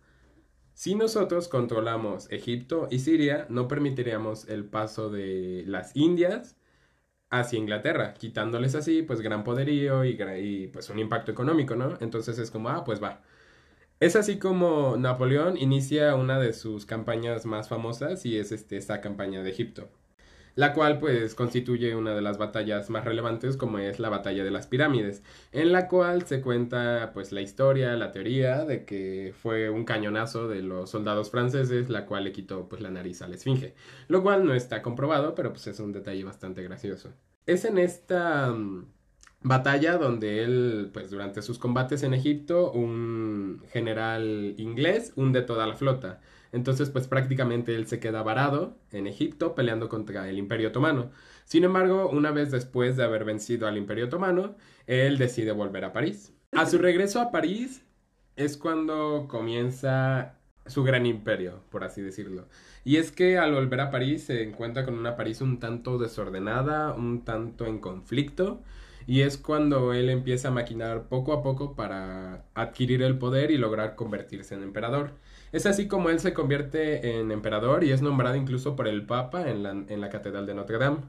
Si 0.75 0.95
nosotros 0.95 1.49
controlamos 1.49 2.31
Egipto 2.31 2.88
y 2.90 2.99
Siria, 2.99 3.47
no 3.49 3.69
permitiríamos 3.69 4.49
el 4.49 4.64
paso 4.64 5.09
de 5.11 5.64
las 5.66 5.95
Indias 5.97 6.57
hacia 7.31 7.59
Inglaterra, 7.59 8.14
quitándoles 8.14 8.75
así, 8.75 9.02
pues, 9.02 9.21
gran 9.21 9.45
poderío 9.45 10.04
y, 10.04 10.69
pues, 10.73 10.90
un 10.90 10.99
impacto 11.00 11.33
económico, 11.33 11.76
¿no? 11.76 11.97
Entonces 12.00 12.38
es 12.38 12.50
como, 12.50 12.71
ah, 12.71 12.85
pues 12.85 13.02
va. 13.02 13.23
Es 14.00 14.16
así 14.16 14.38
como 14.38 14.97
Napoleón 14.99 15.57
inicia 15.59 16.14
una 16.16 16.38
de 16.40 16.52
sus 16.54 16.87
campañas 16.87 17.47
más 17.47 17.69
famosas 17.69 18.26
y 18.26 18.38
es 18.38 18.52
este, 18.52 18.76
esta 18.76 19.00
campaña 19.00 19.43
de 19.43 19.50
Egipto. 19.50 19.90
La 20.54 20.73
cual 20.73 20.99
pues 20.99 21.34
constituye 21.34 21.94
una 21.94 22.14
de 22.14 22.23
las 22.23 22.38
batallas 22.38 22.90
más 22.90 23.04
relevantes 23.04 23.56
como 23.56 23.78
es 23.78 23.99
la 23.99 24.08
batalla 24.08 24.44
de 24.44 24.50
las 24.50 24.66
pirámides, 24.66 25.23
en 25.52 25.73
la 25.73 25.88
cual 25.88 26.26
se 26.26 26.40
cuenta 26.40 27.11
pues 27.12 27.32
la 27.32 27.40
historia, 27.40 27.96
la 27.96 28.12
teoría 28.12 28.64
de 28.64 28.84
que 28.84 29.34
fue 29.37 29.70
un 29.70 29.84
cañonazo 29.84 30.49
de 30.49 30.62
los 30.62 30.90
soldados 30.90 31.30
franceses 31.30 31.88
la 31.90 32.06
cual 32.06 32.25
le 32.25 32.32
quitó 32.32 32.68
pues 32.68 32.80
la 32.80 32.90
nariz 32.90 33.23
a 33.23 33.28
la 33.28 33.34
esfinge, 33.34 33.75
lo 34.08 34.23
cual 34.23 34.46
no 34.46 34.54
está 34.54 34.82
comprobado, 34.82 35.34
pero 35.34 35.52
pues 35.52 35.66
es 35.66 35.80
un 35.80 35.92
detalle 35.92 36.25
bastante 36.25 36.62
gracioso. 36.62 37.12
Es 37.46 37.64
en 37.64 37.78
esta 37.78 38.50
mm, 38.52 38.87
batalla 39.42 39.99
donde 39.99 40.42
él, 40.42 40.90
pues 40.92 41.11
durante 41.11 41.42
sus 41.42 41.58
combates 41.58 42.02
en 42.02 42.14
Egipto, 42.14 42.73
un 42.73 43.62
general 43.70 44.54
inglés 44.56 45.12
hunde 45.16 45.42
toda 45.42 45.66
la 45.66 45.75
flota. 45.75 46.20
Entonces, 46.54 46.88
pues 46.88 47.08
prácticamente 47.08 47.75
él 47.75 47.88
se 47.88 47.99
queda 47.99 48.23
varado 48.23 48.78
en 48.92 49.08
Egipto 49.08 49.56
peleando 49.56 49.88
contra 49.88 50.28
el 50.28 50.38
Imperio 50.38 50.68
Otomano. 50.68 51.11
Sin 51.44 51.64
embargo, 51.64 52.08
una 52.08 52.30
vez 52.30 52.52
después 52.52 52.96
de 52.96 53.02
haber 53.02 53.25
vencido 53.25 53.66
al 53.66 53.76
Imperio 53.76 54.06
Otomano, 54.06 54.54
él 54.87 55.18
decide 55.18 55.50
volver 55.50 55.84
a 55.84 55.92
París. 55.92 56.32
A 56.52 56.66
su 56.66 56.78
regreso 56.78 57.20
a 57.20 57.32
París 57.32 57.84
es 58.37 58.56
cuando 58.56 59.26
comienza 59.28 60.38
su 60.66 60.84
gran 60.84 61.06
imperio, 61.06 61.64
por 61.70 61.82
así 61.82 62.02
decirlo. 62.02 62.46
Y 62.84 62.99
es 62.99 63.11
que 63.11 63.37
al 63.37 63.52
volver 63.52 63.80
a 63.80 63.90
París 63.90 64.23
se 64.23 64.44
encuentra 64.44 64.84
con 64.84 64.94
una 64.94 65.16
París 65.16 65.40
un 65.40 65.58
tanto 65.58 65.99
desordenada, 65.99 66.94
un 66.94 67.25
tanto 67.25 67.66
en 67.66 67.80
conflicto, 67.80 68.62
y 69.08 69.23
es 69.23 69.38
cuando 69.38 69.92
él 69.92 70.08
empieza 70.08 70.49
a 70.49 70.52
maquinar 70.52 71.08
poco 71.08 71.32
a 71.32 71.42
poco 71.42 71.75
para 71.75 72.44
adquirir 72.54 73.02
el 73.02 73.18
poder 73.18 73.50
y 73.50 73.58
lograr 73.58 73.96
convertirse 73.96 74.54
en 74.54 74.62
emperador. 74.62 75.14
Es 75.54 75.66
así 75.66 75.87
como 75.87 76.11
él 76.11 76.18
se 76.18 76.34
convierte 76.34 77.16
en 77.20 77.30
emperador 77.30 77.84
y 77.84 77.92
es 77.92 78.02
nombrado 78.02 78.34
incluso 78.34 78.75
por 78.75 78.88
el 78.88 79.06
Papa 79.06 79.49
en 79.49 79.62
la, 79.62 79.70
en 79.70 80.00
la 80.00 80.08
Catedral 80.08 80.46
de 80.46 80.54
Notre 80.54 80.78
Dame. 80.78 81.02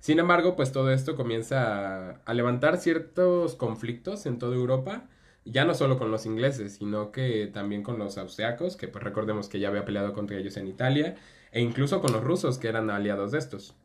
Sin 0.00 0.18
embargo, 0.18 0.56
pues 0.56 0.72
todo 0.72 0.90
esto 0.90 1.16
comienza 1.16 2.12
a, 2.24 2.32
levantar 2.32 2.78
ciertos 2.78 3.56
conflictos 3.56 4.24
en 4.24 4.38
toda 4.38 4.56
Europa, 4.56 5.06
ya 5.44 5.66
no 5.66 5.74
solo 5.74 5.98
con 5.98 6.10
los 6.10 6.24
ingleses, 6.24 6.76
sino 6.76 7.12
que 7.12 7.46
también 7.52 7.82
con 7.82 7.98
los 7.98 8.16
austriacos, 8.16 8.78
que 8.78 8.88
pues 8.88 9.04
recordemos 9.04 9.50
que 9.50 9.60
ya 9.60 9.68
había 9.68 9.84
peleado 9.84 10.14
contra 10.14 10.38
ellos 10.38 10.56
en 10.56 10.66
Italia, 10.66 11.16
e 11.52 11.60
incluso 11.60 12.00
con 12.00 12.10
los 12.10 12.24
rusos, 12.24 12.56
que 12.56 12.68
eran 12.68 12.88
aliados 12.88 13.32
de 13.32 13.38
estos. 13.38 13.76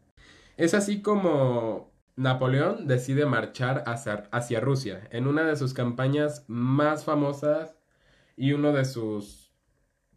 Es 0.56 0.74
así 0.74 1.02
como 1.02 1.92
Napoleón 2.16 2.88
decide 2.88 3.26
marchar 3.26 3.84
hacia, 3.86 4.30
hacia 4.32 4.62
Rusia, 4.62 5.10
en 5.12 5.28
una 5.28 5.44
de 5.44 5.58
sus 5.58 5.74
campañas 5.74 6.46
más 6.48 7.04
famosas 7.04 7.76
y 8.38 8.54
uno 8.54 8.72
de 8.72 8.86
sus 8.86 9.39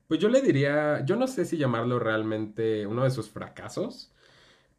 pues 0.09 0.21
yo 0.21 0.28
le 0.28 0.40
diría, 0.42 1.04
yo 1.04 1.16
no 1.16 1.26
sé 1.26 1.44
si 1.44 1.56
llamarlo 1.56 1.99
realmente 1.99 2.87
uno 2.87 3.04
de 3.04 3.11
sus 3.11 3.30
fracasos, 3.30 4.12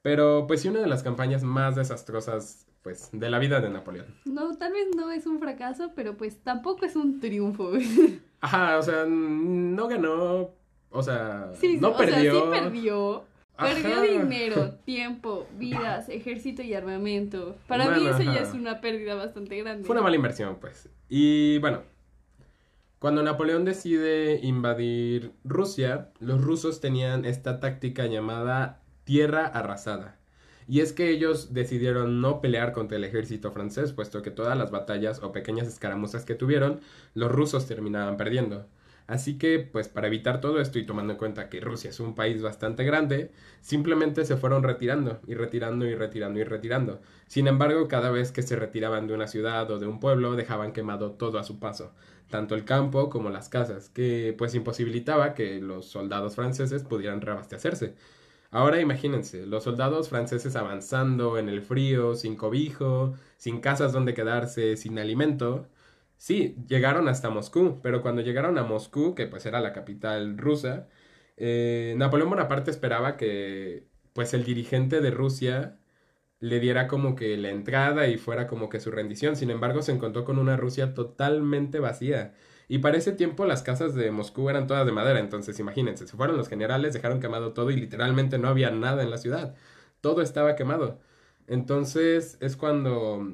pero 0.02 0.46
pues 0.48 0.62
sí 0.62 0.70
una 0.70 0.82
de 0.82 0.88
las 0.88 1.04
campañas 1.04 1.44
más 1.44 1.76
desastrosas 1.76 2.68
pues 2.84 3.10
de 3.14 3.30
la 3.30 3.40
vida 3.40 3.62
de 3.62 3.70
Napoleón. 3.70 4.08
No, 4.26 4.56
tal 4.58 4.74
vez 4.74 4.88
no 4.96 5.10
es 5.12 5.26
un 5.26 5.40
fracaso, 5.40 5.94
pero 5.96 6.18
pues 6.18 6.44
tampoco 6.44 6.86
es 6.86 6.96
un 6.96 7.20
triunfo. 7.20 7.72
Ajá, 8.42 8.78
o 8.78 8.82
sea, 8.82 9.06
no 9.08 9.88
ganó, 9.88 10.52
o 10.90 11.02
sea, 11.02 11.52
no 11.80 11.96
perdió. 11.96 12.32
Sea, 12.32 12.42
sí 12.42 12.50
perdió. 12.52 13.24
Perdió 13.58 14.02
dinero, 14.02 14.72
tiempo, 14.86 15.48
vidas, 15.58 16.10
ejército 16.10 16.62
y 16.62 16.74
armamento. 16.74 17.56
Para 17.68 17.92
mí 17.92 18.06
eso 18.06 18.24
ya 18.24 18.42
es 18.42 18.54
una 18.54 18.82
pérdida 18.82 19.16
bastante 19.16 19.58
grande. 19.60 19.86
Fue 19.86 19.94
una 19.94 20.04
mala 20.04 20.16
inversión, 20.16 20.58
pues. 20.60 20.90
Y 21.08 21.60
bueno, 21.60 21.84
cuando 23.04 23.22
Napoleón 23.22 23.66
decide 23.66 24.40
invadir 24.44 25.34
Rusia, 25.44 26.12
los 26.22 26.42
rusos 26.42 26.80
tenían 26.80 27.26
esta 27.26 27.60
táctica 27.60 28.06
llamada 28.06 28.82
tierra 29.04 29.46
arrasada. 29.46 30.22
Y 30.70 30.80
es 30.80 30.94
que 30.94 31.10
ellos 31.10 31.54
decidieron 31.54 32.22
no 32.22 32.40
pelear 32.40 32.72
contra 32.72 32.96
el 32.96 33.04
ejército 33.04 33.52
francés, 33.52 33.92
puesto 33.92 34.22
que 34.22 34.32
todas 34.32 34.58
las 34.58 34.72
batallas 34.72 35.22
o 35.22 35.34
pequeñas 35.34 35.68
escaramuzas 35.68 36.24
que 36.24 36.36
tuvieron, 36.36 36.80
los 37.14 37.30
rusos 37.30 37.68
terminaban 37.68 38.16
perdiendo. 38.16 38.68
Así 39.06 39.38
que, 39.38 39.60
pues 39.60 39.90
para 39.90 40.08
evitar 40.08 40.40
todo 40.40 40.62
esto 40.62 40.80
y 40.80 40.86
tomando 40.86 41.12
en 41.14 41.20
cuenta 41.20 41.50
que 41.50 41.60
Rusia 41.60 41.90
es 41.90 42.00
un 42.00 42.16
país 42.16 42.42
bastante 42.42 42.86
grande, 42.86 43.32
simplemente 43.60 44.24
se 44.24 44.38
fueron 44.38 44.64
retirando 44.64 45.20
y 45.28 45.34
retirando 45.34 45.86
y 45.86 45.94
retirando 45.94 46.40
y 46.40 46.46
retirando. 46.46 47.02
Sin 47.28 47.48
embargo, 47.48 47.90
cada 47.90 48.12
vez 48.12 48.32
que 48.32 48.44
se 48.44 48.56
retiraban 48.56 49.08
de 49.08 49.14
una 49.14 49.28
ciudad 49.28 49.70
o 49.72 49.80
de 49.80 49.88
un 49.88 50.00
pueblo, 50.00 50.36
dejaban 50.38 50.72
quemado 50.72 51.12
todo 51.12 51.38
a 51.38 51.44
su 51.44 51.60
paso, 51.60 51.92
tanto 52.30 52.56
el 52.56 52.66
campo 52.66 53.10
como 53.10 53.30
las 53.30 53.50
casas, 53.50 53.90
que 53.90 54.36
pues 54.38 54.56
imposibilitaba 54.56 55.34
que 55.34 55.60
los 55.62 55.86
soldados 55.88 56.36
franceses 56.36 56.84
pudieran 56.84 57.22
reabastecerse. 57.22 57.96
Ahora 58.52 58.80
imagínense, 58.82 59.46
los 59.48 59.64
soldados 59.64 60.10
franceses 60.10 60.56
avanzando 60.56 61.38
en 61.40 61.50
el 61.50 61.62
frío, 61.62 62.16
sin 62.16 62.36
cobijo, 62.36 63.14
sin 63.38 63.62
casas 63.62 63.94
donde 63.94 64.14
quedarse, 64.14 64.78
sin 64.78 65.00
alimento, 65.00 65.68
Sí, 66.24 66.56
llegaron 66.70 67.10
hasta 67.10 67.30
Moscú, 67.30 67.82
pero 67.84 68.02
cuando 68.02 68.22
llegaron 68.22 68.58
a 68.58 68.64
Moscú, 68.64 69.14
que 69.14 69.28
pues 69.28 69.46
era 69.46 69.60
la 69.60 69.74
capital 69.74 70.38
rusa, 70.38 70.88
eh, 71.36 71.96
Napoleón 71.98 72.30
Bonaparte 72.30 72.72
esperaba 72.72 73.18
que 73.18 73.88
pues 74.14 74.34
el 74.34 74.46
dirigente 74.46 75.02
de 75.02 75.12
Rusia 75.12 75.78
le 76.44 76.60
diera 76.60 76.90
como 76.90 77.16
que 77.16 77.38
la 77.38 77.52
entrada 77.52 78.10
y 78.10 78.18
fuera 78.18 78.48
como 78.48 78.68
que 78.68 78.82
su 78.82 78.92
rendición. 78.92 79.38
Sin 79.38 79.50
embargo, 79.50 79.82
se 79.82 79.94
encontró 79.94 80.26
con 80.26 80.38
una 80.40 80.58
Rusia 80.58 80.94
totalmente 80.94 81.80
vacía. 81.80 82.34
Y 82.68 82.80
para 82.80 82.98
ese 82.98 83.14
tiempo 83.14 83.46
las 83.46 83.64
casas 83.64 83.96
de 83.96 84.12
Moscú 84.12 84.50
eran 84.50 84.68
todas 84.68 84.86
de 84.86 84.92
madera, 84.92 85.20
entonces 85.20 85.58
imagínense, 85.60 86.06
se 86.06 86.18
fueron 86.18 86.36
los 86.36 86.50
generales, 86.50 86.94
dejaron 86.94 87.22
quemado 87.22 87.54
todo 87.54 87.72
y 87.72 87.78
literalmente 87.78 88.40
no 88.40 88.50
había 88.50 88.72
nada 88.72 89.04
en 89.04 89.10
la 89.10 89.18
ciudad. 89.20 89.56
Todo 90.02 90.22
estaba 90.22 90.58
quemado. 90.58 91.00
Entonces 91.48 92.38
es 92.42 92.58
cuando 92.58 93.26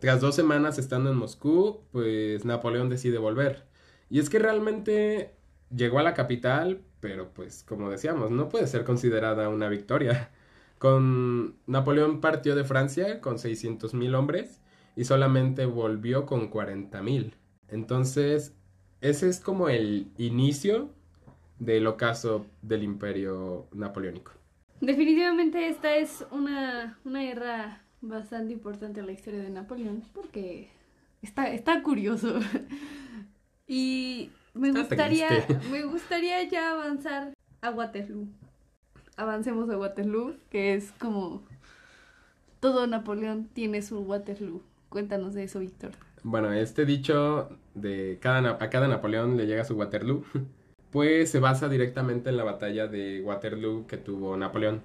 tras 0.00 0.22
dos 0.22 0.34
semanas 0.34 0.78
estando 0.78 1.10
en 1.10 1.16
Moscú, 1.18 1.84
pues 1.92 2.46
Napoleón 2.46 2.88
decide 2.88 3.18
volver. 3.18 3.66
Y 4.08 4.20
es 4.20 4.30
que 4.30 4.38
realmente 4.38 5.34
llegó 5.70 5.98
a 5.98 6.02
la 6.02 6.14
capital, 6.14 6.80
pero 7.00 7.34
pues 7.34 7.62
como 7.62 7.90
decíamos, 7.90 8.30
no 8.30 8.48
puede 8.48 8.66
ser 8.68 8.84
considerada 8.84 9.50
una 9.50 9.68
victoria. 9.68 10.30
Con 10.82 11.54
Napoleón 11.68 12.20
partió 12.20 12.56
de 12.56 12.64
Francia 12.64 13.20
con 13.20 13.36
600.000 13.36 14.16
hombres 14.16 14.60
y 14.96 15.04
solamente 15.04 15.64
volvió 15.64 16.26
con 16.26 16.50
40.000. 16.50 17.34
Entonces, 17.68 18.52
ese 19.00 19.28
es 19.28 19.38
como 19.38 19.68
el 19.68 20.10
inicio 20.18 20.90
del 21.60 21.86
ocaso 21.86 22.46
del 22.62 22.82
imperio 22.82 23.68
napoleónico. 23.70 24.32
Definitivamente 24.80 25.68
esta 25.68 25.94
es 25.94 26.26
una, 26.32 26.98
una 27.04 27.20
guerra 27.20 27.84
bastante 28.00 28.52
importante 28.52 29.02
la 29.02 29.12
historia 29.12 29.40
de 29.40 29.50
Napoleón 29.50 30.02
porque 30.12 30.68
está, 31.22 31.52
está 31.52 31.80
curioso. 31.84 32.40
y 33.68 34.32
me 34.52 34.72
gustaría, 34.72 35.28
me 35.70 35.84
gustaría 35.84 36.42
ya 36.42 36.72
avanzar 36.72 37.34
a 37.60 37.70
Waterloo. 37.70 38.26
Avancemos 39.16 39.68
a 39.70 39.78
Waterloo, 39.78 40.36
que 40.50 40.74
es 40.74 40.92
como 40.92 41.42
todo 42.60 42.86
Napoleón 42.86 43.48
tiene 43.52 43.82
su 43.82 44.00
Waterloo. 44.00 44.62
Cuéntanos 44.88 45.34
de 45.34 45.44
eso, 45.44 45.60
Víctor. 45.60 45.92
Bueno, 46.22 46.52
este 46.52 46.84
dicho 46.84 47.48
de 47.74 48.18
cada, 48.20 48.58
a 48.60 48.70
cada 48.70 48.86
Napoleón 48.88 49.36
le 49.36 49.46
llega 49.46 49.64
su 49.64 49.74
Waterloo, 49.74 50.24
pues 50.92 51.30
se 51.30 51.40
basa 51.40 51.68
directamente 51.68 52.30
en 52.30 52.36
la 52.36 52.44
batalla 52.44 52.86
de 52.86 53.20
Waterloo 53.22 53.86
que 53.86 53.96
tuvo 53.96 54.36
Napoleón. 54.36 54.82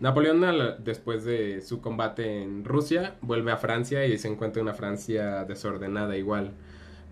Napoleón, 0.00 0.42
después 0.84 1.24
de 1.24 1.62
su 1.62 1.80
combate 1.80 2.42
en 2.42 2.64
Rusia, 2.64 3.14
vuelve 3.22 3.52
a 3.52 3.56
Francia 3.56 4.04
y 4.04 4.18
se 4.18 4.28
encuentra 4.28 4.60
una 4.60 4.74
Francia 4.74 5.44
desordenada 5.44 6.16
igual. 6.16 6.52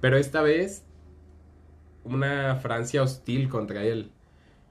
Pero 0.00 0.16
esta 0.16 0.42
vez, 0.42 0.84
una 2.04 2.56
Francia 2.56 3.02
hostil 3.02 3.48
contra 3.48 3.84
él. 3.84 4.10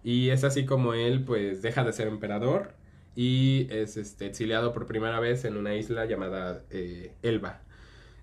Y 0.03 0.29
es 0.29 0.43
así 0.43 0.65
como 0.65 0.93
él, 0.93 1.23
pues, 1.23 1.61
deja 1.61 1.83
de 1.83 1.93
ser 1.93 2.07
emperador 2.07 2.73
y 3.15 3.67
es 3.69 3.97
este, 3.97 4.25
exiliado 4.25 4.73
por 4.73 4.85
primera 4.85 5.19
vez 5.19 5.45
en 5.45 5.57
una 5.57 5.75
isla 5.75 6.05
llamada 6.05 6.63
eh, 6.69 7.13
Elba. 7.21 7.61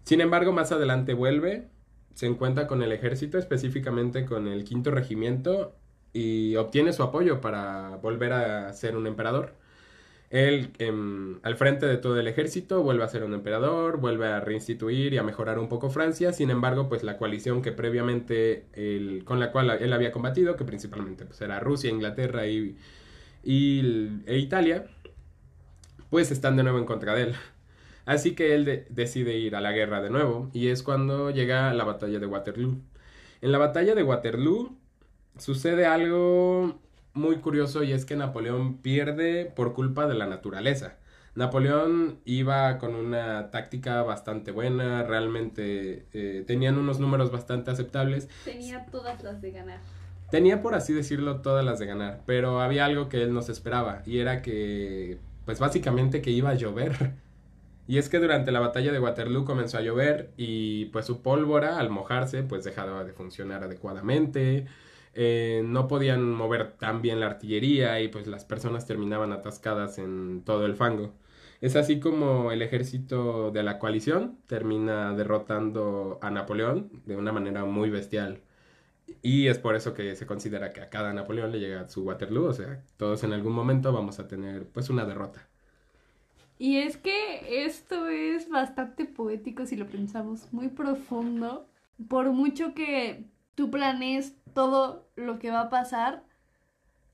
Sin 0.04 0.20
embargo, 0.20 0.52
más 0.52 0.72
adelante 0.72 1.14
vuelve, 1.14 1.68
se 2.14 2.26
encuentra 2.26 2.66
con 2.66 2.82
el 2.82 2.92
ejército, 2.92 3.38
específicamente 3.38 4.24
con 4.24 4.48
el 4.48 4.64
quinto 4.64 4.90
regimiento, 4.90 5.76
y 6.12 6.56
obtiene 6.56 6.92
su 6.92 7.02
apoyo 7.02 7.40
para 7.40 7.96
volver 7.96 8.32
a 8.32 8.72
ser 8.72 8.96
un 8.96 9.06
emperador. 9.06 9.54
Él, 10.30 10.72
em, 10.78 11.40
al 11.42 11.56
frente 11.56 11.86
de 11.86 11.96
todo 11.96 12.20
el 12.20 12.28
ejército, 12.28 12.82
vuelve 12.82 13.04
a 13.04 13.08
ser 13.08 13.24
un 13.24 13.32
emperador, 13.32 13.98
vuelve 13.98 14.26
a 14.26 14.40
reinstituir 14.40 15.14
y 15.14 15.18
a 15.18 15.22
mejorar 15.22 15.58
un 15.58 15.68
poco 15.68 15.88
Francia. 15.90 16.32
Sin 16.32 16.50
embargo, 16.50 16.88
pues 16.88 17.02
la 17.02 17.16
coalición 17.16 17.62
que 17.62 17.72
previamente, 17.72 18.66
con 19.24 19.40
la 19.40 19.52
cual 19.52 19.70
él 19.80 19.92
había 19.92 20.12
combatido, 20.12 20.56
que 20.56 20.64
principalmente 20.64 21.24
pues, 21.24 21.40
era 21.40 21.60
Rusia, 21.60 21.90
Inglaterra 21.90 22.46
y, 22.46 22.76
e 23.42 24.38
Italia, 24.38 24.86
pues 26.10 26.30
están 26.30 26.56
de 26.56 26.62
nuevo 26.62 26.78
en 26.78 26.84
contra 26.84 27.14
de 27.14 27.22
él. 27.22 27.34
Así 28.04 28.34
que 28.34 28.54
él 28.54 28.86
decide 28.90 29.36
ir 29.36 29.54
a 29.56 29.60
la 29.60 29.72
guerra 29.72 30.00
de 30.00 30.10
nuevo 30.10 30.50
y 30.54 30.68
es 30.68 30.82
cuando 30.82 31.30
llega 31.30 31.72
la 31.74 31.84
batalla 31.84 32.18
de 32.18 32.26
Waterloo. 32.26 32.80
En 33.42 33.52
la 33.52 33.58
batalla 33.58 33.94
de 33.94 34.02
Waterloo 34.02 34.76
sucede 35.38 35.86
algo 35.86 36.78
muy 37.18 37.36
curioso 37.36 37.82
y 37.82 37.92
es 37.92 38.04
que 38.04 38.16
Napoleón 38.16 38.78
pierde 38.78 39.44
por 39.44 39.74
culpa 39.74 40.06
de 40.06 40.14
la 40.14 40.26
naturaleza. 40.26 40.96
Napoleón 41.34 42.18
iba 42.24 42.78
con 42.78 42.94
una 42.94 43.50
táctica 43.50 44.02
bastante 44.02 44.50
buena, 44.50 45.04
realmente 45.04 46.06
eh, 46.12 46.44
tenían 46.46 46.78
unos 46.78 46.98
números 46.98 47.30
bastante 47.30 47.70
aceptables. 47.70 48.28
Tenía 48.44 48.86
todas 48.86 49.22
las 49.22 49.40
de 49.40 49.52
ganar. 49.52 49.80
Tenía, 50.30 50.62
por 50.62 50.74
así 50.74 50.92
decirlo, 50.92 51.40
todas 51.40 51.64
las 51.64 51.78
de 51.78 51.86
ganar, 51.86 52.22
pero 52.26 52.60
había 52.60 52.84
algo 52.84 53.08
que 53.08 53.22
él 53.22 53.32
nos 53.32 53.48
esperaba 53.48 54.02
y 54.04 54.18
era 54.18 54.42
que, 54.42 55.18
pues 55.44 55.58
básicamente 55.58 56.20
que 56.20 56.30
iba 56.30 56.50
a 56.50 56.54
llover. 56.54 57.12
Y 57.86 57.96
es 57.96 58.10
que 58.10 58.18
durante 58.18 58.52
la 58.52 58.60
batalla 58.60 58.92
de 58.92 59.00
Waterloo 59.00 59.46
comenzó 59.46 59.78
a 59.78 59.80
llover 59.80 60.30
y 60.36 60.84
pues 60.86 61.06
su 61.06 61.22
pólvora 61.22 61.78
al 61.78 61.88
mojarse 61.88 62.42
pues 62.42 62.62
dejaba 62.62 63.02
de 63.02 63.14
funcionar 63.14 63.64
adecuadamente. 63.64 64.66
Eh, 65.14 65.62
no 65.64 65.88
podían 65.88 66.32
mover 66.32 66.72
tan 66.76 67.02
bien 67.02 67.20
la 67.20 67.26
artillería 67.26 68.00
y 68.00 68.08
pues 68.08 68.26
las 68.26 68.44
personas 68.44 68.86
terminaban 68.86 69.32
atascadas 69.32 69.98
en 69.98 70.42
todo 70.44 70.66
el 70.66 70.74
fango. 70.76 71.14
Es 71.60 71.76
así 71.76 71.98
como 72.00 72.52
el 72.52 72.62
ejército 72.62 73.50
de 73.50 73.62
la 73.64 73.78
coalición 73.78 74.38
termina 74.46 75.14
derrotando 75.14 76.18
a 76.22 76.30
Napoleón 76.30 76.90
de 77.06 77.16
una 77.16 77.32
manera 77.32 77.64
muy 77.64 77.90
bestial. 77.90 78.42
Y 79.22 79.48
es 79.48 79.58
por 79.58 79.74
eso 79.76 79.94
que 79.94 80.14
se 80.16 80.26
considera 80.26 80.72
que 80.72 80.80
a 80.82 80.90
cada 80.90 81.12
Napoleón 81.12 81.52
le 81.52 81.60
llega 81.60 81.88
su 81.88 82.02
Waterloo, 82.04 82.46
o 82.46 82.52
sea, 82.52 82.84
todos 82.96 83.24
en 83.24 83.32
algún 83.32 83.52
momento 83.54 83.92
vamos 83.92 84.20
a 84.20 84.28
tener 84.28 84.68
pues 84.68 84.90
una 84.90 85.04
derrota. 85.06 85.48
Y 86.58 86.78
es 86.78 86.96
que 86.96 87.64
esto 87.64 88.08
es 88.08 88.48
bastante 88.48 89.04
poético 89.04 89.64
si 89.66 89.76
lo 89.76 89.86
pensamos, 89.86 90.52
muy 90.52 90.68
profundo. 90.68 91.68
Por 92.08 92.30
mucho 92.32 92.74
que 92.74 93.24
tú 93.54 93.70
planees 93.70 94.36
todo 94.54 95.08
lo 95.16 95.38
que 95.38 95.50
va 95.50 95.62
a 95.62 95.70
pasar 95.70 96.24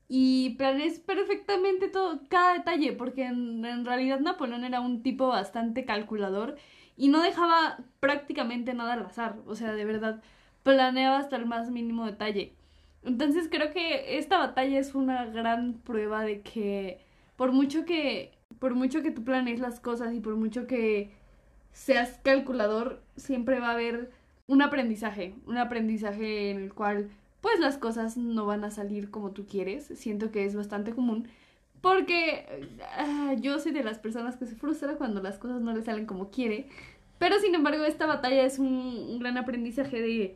y 0.07 0.51
planees 0.57 0.99
perfectamente 0.99 1.87
todo, 1.87 2.21
cada 2.29 2.53
detalle, 2.53 2.93
porque 2.93 3.25
en, 3.25 3.65
en 3.65 3.85
realidad 3.85 4.19
Napoleón 4.19 4.63
era 4.63 4.79
un 4.81 5.01
tipo 5.03 5.27
bastante 5.27 5.85
calculador 5.85 6.55
y 6.97 7.09
no 7.09 7.21
dejaba 7.21 7.77
prácticamente 7.99 8.73
nada 8.73 8.93
al 8.93 9.05
azar, 9.05 9.37
o 9.47 9.55
sea, 9.55 9.73
de 9.73 9.85
verdad, 9.85 10.21
planeaba 10.63 11.17
hasta 11.19 11.35
el 11.37 11.45
más 11.45 11.71
mínimo 11.71 12.05
detalle. 12.05 12.55
Entonces 13.03 13.47
creo 13.51 13.71
que 13.71 14.17
esta 14.17 14.37
batalla 14.39 14.79
es 14.79 14.95
una 14.95 15.25
gran 15.25 15.73
prueba 15.75 16.23
de 16.23 16.41
que 16.41 16.99
por 17.35 17.51
mucho 17.51 17.85
que 17.85 18.35
por 18.59 18.75
mucho 18.75 19.01
que 19.01 19.11
tú 19.11 19.23
planees 19.23 19.59
las 19.59 19.79
cosas 19.79 20.13
y 20.13 20.19
por 20.19 20.35
mucho 20.35 20.67
que 20.67 21.11
seas 21.71 22.19
calculador, 22.23 23.01
siempre 23.15 23.59
va 23.59 23.69
a 23.69 23.73
haber 23.73 24.11
un 24.47 24.61
aprendizaje, 24.61 25.35
un 25.45 25.57
aprendizaje 25.57 26.51
en 26.51 26.57
el 26.63 26.73
cual 26.73 27.09
pues 27.45 27.59
las 27.59 27.77
cosas 27.77 28.17
no 28.17 28.47
van 28.47 28.63
a 28.63 28.71
salir 28.71 29.11
como 29.11 29.29
tú 29.29 29.45
quieres. 29.45 29.85
Siento 29.93 30.31
que 30.31 30.45
es 30.45 30.55
bastante 30.55 30.95
común 30.95 31.27
porque 31.79 32.47
ah, 32.97 33.35
yo 33.39 33.59
soy 33.59 33.71
de 33.71 33.83
las 33.83 33.99
personas 33.99 34.35
que 34.35 34.47
se 34.47 34.55
frustra 34.55 34.95
cuando 34.95 35.21
las 35.21 35.37
cosas 35.37 35.61
no 35.61 35.71
le 35.71 35.83
salen 35.83 36.07
como 36.07 36.31
quiere. 36.31 36.67
Pero 37.19 37.37
sin 37.39 37.53
embargo 37.53 37.83
esta 37.83 38.07
batalla 38.07 38.43
es 38.43 38.57
un, 38.57 38.67
un 38.67 39.19
gran 39.19 39.37
aprendizaje 39.37 40.01
de 40.01 40.35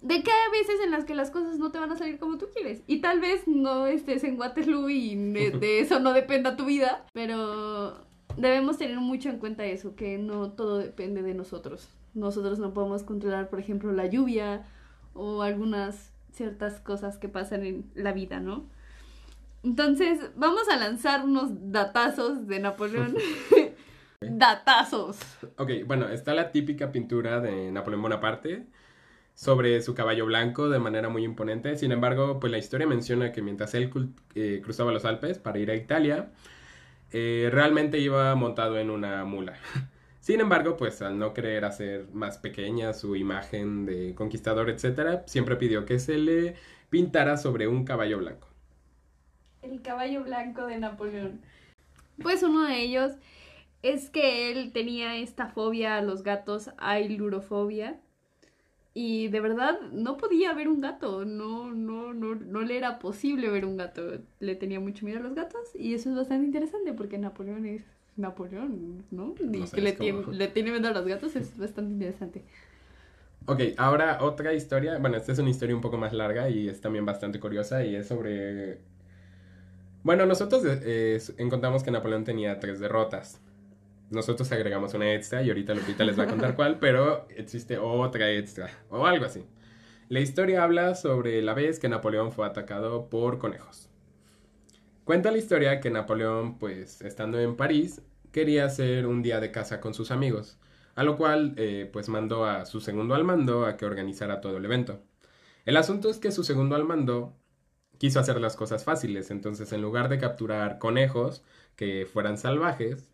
de 0.00 0.22
que 0.22 0.30
hay 0.30 0.50
veces 0.58 0.76
en 0.82 0.90
las 0.90 1.04
que 1.04 1.14
las 1.14 1.30
cosas 1.30 1.58
no 1.58 1.70
te 1.70 1.78
van 1.78 1.92
a 1.92 1.96
salir 1.96 2.18
como 2.18 2.38
tú 2.38 2.46
quieres. 2.54 2.82
Y 2.86 3.02
tal 3.02 3.20
vez 3.20 3.46
no 3.46 3.86
estés 3.86 4.24
en 4.24 4.40
Waterloo 4.40 4.88
y 4.88 5.14
de, 5.14 5.80
eso 5.80 6.00
no 6.00 6.14
dependa 6.14 6.56
tu 6.56 6.64
vida, 6.64 7.04
pero 7.12 8.06
debemos 8.38 8.78
tener 8.78 8.98
mucho 8.98 9.28
en 9.28 9.38
cuenta 9.38 9.66
eso, 9.66 9.94
que 9.96 10.16
no 10.16 10.52
todo 10.52 10.78
depende 10.78 11.20
de 11.20 11.34
nosotros. 11.34 11.90
Nosotros 12.14 12.58
no 12.58 12.72
podemos 12.72 13.02
controlar, 13.02 13.50
por 13.50 13.60
ejemplo, 13.60 13.92
la 13.92 14.06
lluvia 14.06 14.64
o 15.16 15.42
algunas 15.42 16.12
ciertas 16.32 16.80
cosas 16.80 17.18
que 17.18 17.28
pasan 17.28 17.64
en 17.64 17.90
la 17.94 18.12
vida, 18.12 18.40
¿no? 18.40 18.66
Entonces, 19.62 20.20
vamos 20.36 20.68
a 20.68 20.76
lanzar 20.76 21.24
unos 21.24 21.50
datazos 21.72 22.46
de 22.46 22.60
Napoleón. 22.60 23.16
datazos. 24.20 25.18
Ok, 25.56 25.70
bueno, 25.86 26.08
está 26.08 26.34
la 26.34 26.52
típica 26.52 26.92
pintura 26.92 27.40
de 27.40 27.72
Napoleón 27.72 28.02
Bonaparte 28.02 28.66
sobre 29.34 29.82
su 29.82 29.94
caballo 29.94 30.26
blanco 30.26 30.68
de 30.68 30.78
manera 30.78 31.08
muy 31.08 31.24
imponente. 31.24 31.76
Sin 31.76 31.92
embargo, 31.92 32.40
pues 32.40 32.50
la 32.50 32.58
historia 32.58 32.86
menciona 32.86 33.32
que 33.32 33.42
mientras 33.42 33.74
él 33.74 33.90
eh, 34.34 34.60
cruzaba 34.64 34.92
los 34.92 35.04
Alpes 35.04 35.38
para 35.38 35.58
ir 35.58 35.70
a 35.70 35.76
Italia, 35.76 36.30
eh, 37.12 37.48
realmente 37.52 37.98
iba 37.98 38.34
montado 38.34 38.78
en 38.78 38.90
una 38.90 39.24
mula. 39.24 39.54
Sin 40.26 40.40
embargo, 40.40 40.76
pues 40.76 41.02
al 41.02 41.20
no 41.20 41.32
querer 41.32 41.64
hacer 41.64 42.08
más 42.12 42.36
pequeña 42.36 42.92
su 42.94 43.14
imagen 43.14 43.86
de 43.86 44.12
conquistador, 44.16 44.68
etc., 44.68 45.20
siempre 45.26 45.54
pidió 45.54 45.86
que 45.86 46.00
se 46.00 46.18
le 46.18 46.56
pintara 46.90 47.36
sobre 47.36 47.68
un 47.68 47.84
caballo 47.84 48.18
blanco. 48.18 48.48
El 49.62 49.82
caballo 49.82 50.24
blanco 50.24 50.66
de 50.66 50.78
Napoleón. 50.78 51.42
Pues 52.20 52.42
uno 52.42 52.64
de 52.64 52.82
ellos 52.82 53.12
es 53.82 54.10
que 54.10 54.50
él 54.50 54.72
tenía 54.72 55.14
esta 55.14 55.46
fobia 55.46 55.96
a 55.96 56.02
los 56.02 56.24
gatos, 56.24 56.72
ailurofobia 56.76 58.00
y 58.94 59.28
de 59.28 59.38
verdad 59.38 59.78
no 59.92 60.16
podía 60.16 60.52
ver 60.54 60.66
un 60.66 60.80
gato, 60.80 61.24
no, 61.24 61.70
no, 61.70 62.14
no, 62.14 62.34
no 62.34 62.62
le 62.62 62.76
era 62.76 62.98
posible 62.98 63.48
ver 63.48 63.64
un 63.64 63.76
gato. 63.76 64.02
Le 64.40 64.56
tenía 64.56 64.80
mucho 64.80 65.06
miedo 65.06 65.20
a 65.20 65.22
los 65.22 65.36
gatos 65.36 65.72
y 65.76 65.94
eso 65.94 66.10
es 66.10 66.16
bastante 66.16 66.46
interesante 66.46 66.92
porque 66.94 67.16
Napoleón 67.16 67.64
es 67.64 67.84
Napoleón, 68.16 69.04
¿no? 69.10 69.34
Y 69.52 69.64
que 69.64 69.80
le 69.80 69.92
tiene, 69.92 70.24
le 70.30 70.48
tiene 70.48 70.70
miedo 70.72 70.88
a 70.88 70.92
los 70.92 71.06
gatos 71.06 71.36
es 71.36 71.56
bastante 71.56 71.92
interesante. 71.92 72.44
Ok, 73.46 73.60
ahora 73.76 74.18
otra 74.22 74.54
historia. 74.54 74.98
Bueno, 74.98 75.16
esta 75.16 75.32
es 75.32 75.38
una 75.38 75.50
historia 75.50 75.74
un 75.74 75.80
poco 75.80 75.98
más 75.98 76.12
larga 76.12 76.48
y 76.48 76.68
es 76.68 76.80
también 76.80 77.04
bastante 77.04 77.38
curiosa 77.38 77.84
y 77.84 77.94
es 77.94 78.08
sobre... 78.08 78.80
Bueno, 80.02 80.26
nosotros 80.26 80.62
eh, 80.66 81.20
encontramos 81.38 81.82
que 81.82 81.90
Napoleón 81.90 82.24
tenía 82.24 82.58
tres 82.58 82.80
derrotas 82.80 83.40
nosotros 84.10 84.50
agregamos 84.52 84.94
una 84.94 85.12
extra 85.12 85.42
y 85.42 85.48
ahorita 85.48 85.74
Lupita 85.74 86.04
les 86.04 86.18
va 86.18 86.24
a 86.24 86.28
contar 86.28 86.54
cuál, 86.56 86.78
pero 86.78 87.26
existe 87.30 87.78
otra 87.78 88.30
extra 88.30 88.70
o 88.88 89.06
algo 89.06 89.24
así. 89.24 89.44
La 90.08 90.20
historia 90.20 90.62
habla 90.62 90.94
sobre 90.94 91.42
la 91.42 91.54
vez 91.54 91.80
que 91.80 91.88
Napoleón 91.88 92.30
fue 92.30 92.46
atacado 92.46 93.08
por 93.08 93.38
conejos. 93.38 93.90
Cuenta 95.06 95.30
la 95.30 95.38
historia 95.38 95.78
que 95.78 95.88
Napoleón, 95.88 96.58
pues 96.58 97.00
estando 97.00 97.38
en 97.38 97.54
París, 97.54 98.02
quería 98.32 98.64
hacer 98.64 99.06
un 99.06 99.22
día 99.22 99.38
de 99.38 99.52
caza 99.52 99.80
con 99.80 99.94
sus 99.94 100.10
amigos, 100.10 100.58
a 100.96 101.04
lo 101.04 101.16
cual 101.16 101.54
eh, 101.56 101.88
pues 101.92 102.08
mandó 102.08 102.44
a 102.44 102.66
su 102.66 102.80
segundo 102.80 103.14
al 103.14 103.22
mando 103.22 103.66
a 103.66 103.76
que 103.76 103.86
organizara 103.86 104.40
todo 104.40 104.56
el 104.56 104.64
evento. 104.64 105.00
El 105.64 105.76
asunto 105.76 106.10
es 106.10 106.18
que 106.18 106.32
su 106.32 106.42
segundo 106.42 106.74
al 106.74 106.82
mando 106.82 107.36
quiso 107.98 108.18
hacer 108.18 108.40
las 108.40 108.56
cosas 108.56 108.82
fáciles, 108.82 109.30
entonces 109.30 109.72
en 109.72 109.80
lugar 109.80 110.08
de 110.08 110.18
capturar 110.18 110.80
conejos 110.80 111.44
que 111.76 112.04
fueran 112.12 112.36
salvajes, 112.36 113.08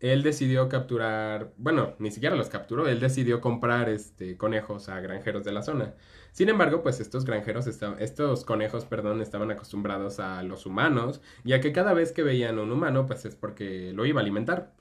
él 0.00 0.22
decidió 0.22 0.70
capturar, 0.70 1.52
bueno, 1.58 1.94
ni 1.98 2.10
siquiera 2.10 2.36
los 2.36 2.48
capturó, 2.48 2.88
él 2.88 3.00
decidió 3.00 3.42
comprar 3.42 3.90
este, 3.90 4.38
conejos 4.38 4.88
a 4.88 4.98
granjeros 5.00 5.44
de 5.44 5.52
la 5.52 5.62
zona. 5.62 5.94
Sin 6.34 6.48
embargo, 6.48 6.82
pues 6.82 6.98
estos 6.98 7.24
granjeros, 7.24 7.68
estos 7.68 8.44
conejos, 8.44 8.84
perdón, 8.86 9.20
estaban 9.22 9.52
acostumbrados 9.52 10.18
a 10.18 10.42
los 10.42 10.66
humanos, 10.66 11.20
ya 11.44 11.60
que 11.60 11.70
cada 11.70 11.94
vez 11.94 12.10
que 12.10 12.24
veían 12.24 12.58
un 12.58 12.72
humano, 12.72 13.06
pues 13.06 13.24
es 13.24 13.36
porque 13.36 13.92
lo 13.94 14.04
iba 14.04 14.20
a 14.20 14.22
alimentar. 14.22 14.72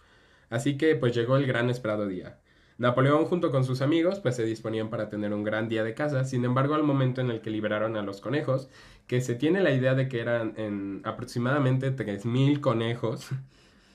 Así 0.50 0.78
que 0.78 0.96
pues 0.96 1.14
llegó 1.14 1.38
el 1.38 1.46
gran 1.46 1.70
esperado 1.70 2.08
día. 2.08 2.40
Napoleón 2.80 3.26
junto 3.26 3.52
con 3.52 3.66
sus 3.66 3.84
amigos 3.84 4.20
pues 4.20 4.36
se 4.36 4.46
disponían 4.46 4.90
para 4.90 5.10
tener 5.10 5.32
un 5.32 5.44
gran 5.44 5.70
día 5.70 5.84
de 5.84 5.94
caza, 5.94 6.26
sin 6.26 6.44
embargo 6.44 6.74
al 6.74 6.82
momento 6.82 7.22
en 7.22 7.30
el 7.30 7.42
que 7.42 7.52
liberaron 7.52 7.98
a 7.98 8.02
los 8.02 8.20
conejos, 8.20 8.68
que 9.06 9.22
se 9.22 9.36
tiene 9.36 9.62
la 9.62 9.74
idea 9.74 9.94
de 9.94 10.08
que 10.08 10.22
eran 10.22 10.56
en 10.58 11.02
aproximadamente 11.04 11.96
3.000 11.96 12.62
conejos, 12.62 13.30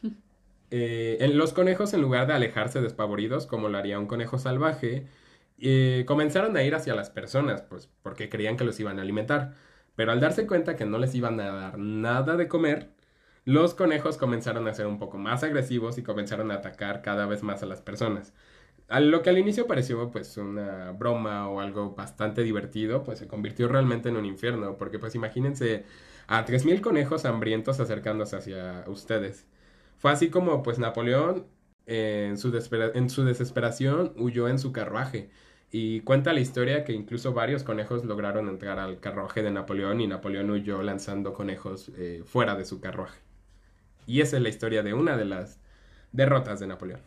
eh, 0.70 1.16
en 1.20 1.36
los 1.36 1.52
conejos, 1.52 1.92
en 1.92 2.02
lugar 2.02 2.28
de 2.28 2.34
alejarse 2.34 2.80
despavoridos, 2.80 3.46
como 3.46 3.68
lo 3.68 3.78
haría 3.78 3.98
un 3.98 4.06
conejo 4.06 4.38
salvaje, 4.38 5.08
eh, 5.60 6.04
comenzaron 6.06 6.56
a 6.56 6.62
ir 6.62 6.74
hacia 6.74 6.94
las 6.94 7.10
personas, 7.10 7.62
pues 7.62 7.88
porque 8.02 8.28
creían 8.28 8.56
que 8.56 8.64
los 8.64 8.78
iban 8.80 8.98
a 8.98 9.02
alimentar. 9.02 9.54
Pero 9.96 10.12
al 10.12 10.20
darse 10.20 10.46
cuenta 10.46 10.76
que 10.76 10.86
no 10.86 10.98
les 10.98 11.14
iban 11.14 11.40
a 11.40 11.50
dar 11.52 11.78
nada 11.78 12.36
de 12.36 12.48
comer, 12.48 12.90
los 13.44 13.74
conejos 13.74 14.18
comenzaron 14.18 14.68
a 14.68 14.74
ser 14.74 14.86
un 14.86 14.98
poco 14.98 15.18
más 15.18 15.42
agresivos 15.42 15.98
y 15.98 16.02
comenzaron 16.02 16.50
a 16.50 16.56
atacar 16.56 17.02
cada 17.02 17.26
vez 17.26 17.42
más 17.42 17.62
a 17.62 17.66
las 17.66 17.80
personas. 17.80 18.34
A 18.88 19.00
lo 19.00 19.22
que 19.22 19.30
al 19.30 19.38
inicio 19.38 19.66
pareció 19.66 20.10
pues 20.10 20.36
una 20.36 20.92
broma 20.92 21.48
o 21.48 21.60
algo 21.60 21.94
bastante 21.94 22.42
divertido, 22.42 23.02
pues 23.04 23.18
se 23.18 23.26
convirtió 23.28 23.68
realmente 23.68 24.08
en 24.08 24.16
un 24.16 24.26
infierno, 24.26 24.76
porque 24.78 24.98
pues 24.98 25.14
imagínense 25.14 25.84
a 26.26 26.44
3.000 26.44 26.80
conejos 26.80 27.24
hambrientos 27.24 27.80
acercándose 27.80 28.36
hacia 28.36 28.84
ustedes. 28.86 29.46
Fue 29.98 30.12
así 30.12 30.30
como 30.30 30.62
pues 30.62 30.78
Napoleón 30.78 31.46
en 31.86 32.36
su, 32.38 32.48
en 32.94 33.10
su 33.10 33.24
desesperación 33.24 34.12
huyó 34.16 34.48
en 34.48 34.58
su 34.58 34.72
carruaje. 34.72 35.30
Y 35.70 36.00
cuenta 36.00 36.32
la 36.32 36.40
historia 36.40 36.84
que 36.84 36.92
incluso 36.92 37.34
varios 37.34 37.62
conejos 37.62 38.04
lograron 38.04 38.48
entrar 38.48 38.78
al 38.78 39.00
carruaje 39.00 39.42
de 39.42 39.50
Napoleón 39.50 40.00
y 40.00 40.06
Napoleón 40.06 40.50
huyó 40.50 40.82
lanzando 40.82 41.34
conejos 41.34 41.90
eh, 41.96 42.22
fuera 42.24 42.54
de 42.54 42.64
su 42.64 42.80
carruaje. 42.80 43.20
Y 44.06 44.22
esa 44.22 44.36
es 44.36 44.42
la 44.42 44.48
historia 44.48 44.82
de 44.82 44.94
una 44.94 45.16
de 45.18 45.26
las 45.26 45.60
derrotas 46.12 46.60
de 46.60 46.66
Napoleón. 46.66 47.00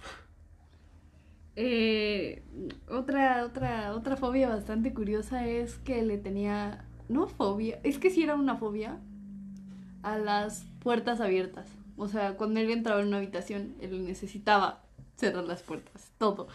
Eh, 1.55 2.43
otra, 2.87 3.43
otra, 3.45 3.93
otra 3.93 4.15
fobia 4.15 4.49
bastante 4.49 4.93
curiosa 4.93 5.47
es 5.47 5.79
que 5.79 6.03
le 6.03 6.17
tenía, 6.19 6.85
no 7.09 7.27
fobia, 7.27 7.79
es 7.83 7.97
que 7.97 8.11
sí 8.11 8.23
era 8.23 8.35
una 8.35 8.57
fobia, 8.57 8.99
a 10.03 10.17
las 10.17 10.65
puertas 10.81 11.19
abiertas. 11.19 11.67
O 11.97 12.07
sea, 12.07 12.37
cuando 12.37 12.59
él 12.59 12.69
entraba 12.69 13.01
en 13.01 13.07
una 13.07 13.17
habitación, 13.17 13.75
él 13.81 14.05
necesitaba 14.05 14.83
cerrar 15.17 15.43
las 15.43 15.61
puertas, 15.61 16.11
todo. 16.17 16.47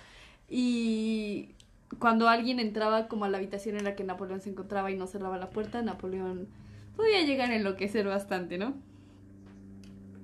Y 0.48 1.55
cuando 1.98 2.28
alguien 2.28 2.60
entraba 2.60 3.08
como 3.08 3.24
a 3.24 3.28
la 3.28 3.38
habitación 3.38 3.76
en 3.76 3.84
la 3.84 3.94
que 3.94 4.04
Napoleón 4.04 4.40
se 4.40 4.50
encontraba 4.50 4.90
y 4.90 4.96
no 4.96 5.06
cerraba 5.06 5.38
la 5.38 5.50
puerta, 5.50 5.82
Napoleón 5.82 6.48
podía 6.96 7.22
llegar 7.22 7.50
a 7.50 7.56
enloquecer 7.56 8.06
bastante, 8.06 8.58
¿no? 8.58 8.74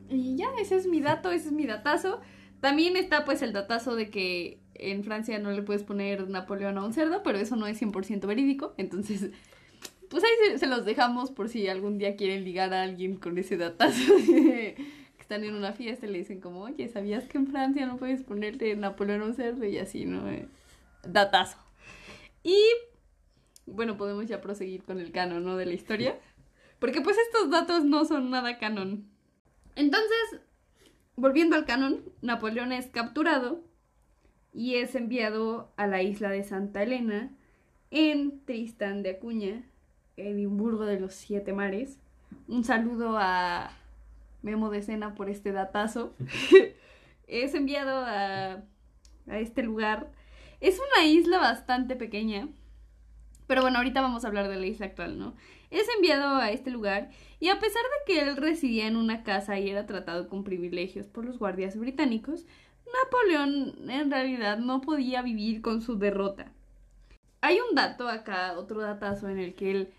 Y 0.09 0.37
ya, 0.37 0.49
ese 0.61 0.77
es 0.77 0.87
mi 0.87 1.01
dato, 1.01 1.31
ese 1.31 1.49
es 1.49 1.53
mi 1.53 1.67
datazo. 1.67 2.21
También 2.61 2.97
está 2.97 3.25
pues 3.25 3.43
el 3.43 3.53
datazo 3.53 3.95
de 3.95 4.11
que 4.11 4.59
en 4.75 5.05
Francia 5.05 5.39
no 5.39 5.51
le 5.51 5.63
puedes 5.63 5.83
poner 5.83 6.29
Napoleón 6.29 6.79
a 6.79 6.85
un 6.85 6.93
cerdo, 6.93 7.23
pero 7.23 7.39
eso 7.39 7.57
no 7.57 7.67
es 7.67 7.81
100% 7.81 8.27
verídico, 8.27 8.75
entonces 8.77 9.31
pues 10.13 10.23
ahí 10.25 10.59
se, 10.59 10.67
los 10.67 10.85
dejamos 10.85 11.31
por 11.31 11.49
si 11.49 11.69
algún 11.69 11.97
día 11.97 12.17
quieren 12.17 12.45
ligar 12.45 12.75
a 12.75 12.83
alguien 12.83 13.17
con 13.17 13.39
ese 13.39 13.57
datazo. 13.57 14.15
que 14.27 14.77
están 15.19 15.43
en 15.43 15.55
una 15.55 15.73
fiesta 15.73 16.05
y 16.05 16.11
le 16.11 16.19
dicen 16.19 16.39
como, 16.39 16.61
oye, 16.61 16.87
¿sabías 16.89 17.25
que 17.25 17.39
en 17.39 17.47
Francia 17.47 17.87
no 17.87 17.97
puedes 17.97 18.23
ponerte 18.23 18.77
Napoleón 18.77 19.23
a 19.23 19.25
un 19.25 19.35
cerdo? 19.35 19.65
Y 19.65 19.79
así, 19.79 20.05
¿no? 20.05 20.29
Eh, 20.29 20.47
datazo. 21.03 21.57
Y 22.43 22.59
bueno, 23.67 23.97
podemos 23.97 24.27
ya 24.27 24.41
proseguir 24.41 24.83
con 24.85 24.99
el 24.99 25.13
canon, 25.13 25.45
¿no? 25.45 25.57
De 25.57 25.67
la 25.67 25.73
historia. 25.73 26.19
Porque 26.79 27.01
pues 27.01 27.17
estos 27.19 27.51
datos 27.51 27.85
no 27.85 28.05
son 28.05 28.31
nada 28.31 28.59
canon. 28.59 29.09
Entonces, 29.77 30.41
volviendo 31.17 31.57
al 31.57 31.65
canon, 31.65 32.03
Napoleón 32.21 32.73
es 32.73 32.89
capturado 32.89 33.63
y 34.53 34.75
es 34.75 34.95
enviado 34.95 35.73
a 35.77 35.87
la 35.87 36.03
isla 36.03 36.31
de 36.31 36.45
Santa 36.45 36.83
Elena 36.83 37.31
en 37.91 38.45
Tristán 38.45 39.03
de 39.03 39.11
Acuña, 39.11 39.65
Edimburgo 40.17 40.85
de 40.85 41.01
los 41.01 41.15
Siete 41.15 41.53
Mares. 41.53 41.99
Un 42.49 42.65
saludo 42.65 43.17
a 43.19 43.71
Memo 44.43 44.71
de 44.71 44.83
Sena 44.83 45.15
por 45.15 45.31
este 45.31 45.53
datazo. 45.53 46.15
es 47.27 47.55
enviado 47.55 48.05
a, 48.05 48.63
a 49.29 49.39
este 49.39 49.63
lugar. 49.63 50.11
Es 50.63 50.79
una 50.79 51.05
isla 51.05 51.39
bastante 51.39 51.97
pequeña. 51.97 52.49
Pero 53.49 53.63
bueno, 53.63 53.79
ahorita 53.79 54.01
vamos 54.01 54.25
a 54.25 54.29
hablar 54.29 54.49
de 54.49 54.57
la 54.57 54.67
isla 54.67 54.87
actual, 54.87 55.19
¿no? 55.19 55.35
Es 55.71 55.89
enviado 55.97 56.37
a 56.37 56.53
este 56.53 56.71
lugar 56.71 57.11
y 57.41 57.49
a 57.49 57.59
pesar 57.59 57.83
de 57.83 58.13
que 58.15 58.21
él 58.21 58.37
residía 58.37 58.87
en 58.87 58.97
una 58.97 59.25
casa 59.25 59.59
y 59.59 59.69
era 59.69 59.87
tratado 59.87 60.29
con 60.29 60.45
privilegios 60.45 61.09
por 61.09 61.25
los 61.25 61.39
guardias 61.39 61.77
británicos, 61.77 62.47
Napoleón 62.87 63.91
en 63.91 64.11
realidad 64.11 64.59
no 64.59 64.81
podía 64.81 65.21
vivir 65.21 65.63
con 65.63 65.83
su 65.83 65.99
derrota. 65.99 66.53
Hay 67.41 67.59
un 67.59 67.75
dato 67.75 68.09
acá, 68.09 68.57
otro 68.57 68.81
datazo 68.81 69.29
en 69.29 69.41
el 69.41 69.55
que 69.55 69.73
él 69.73 69.93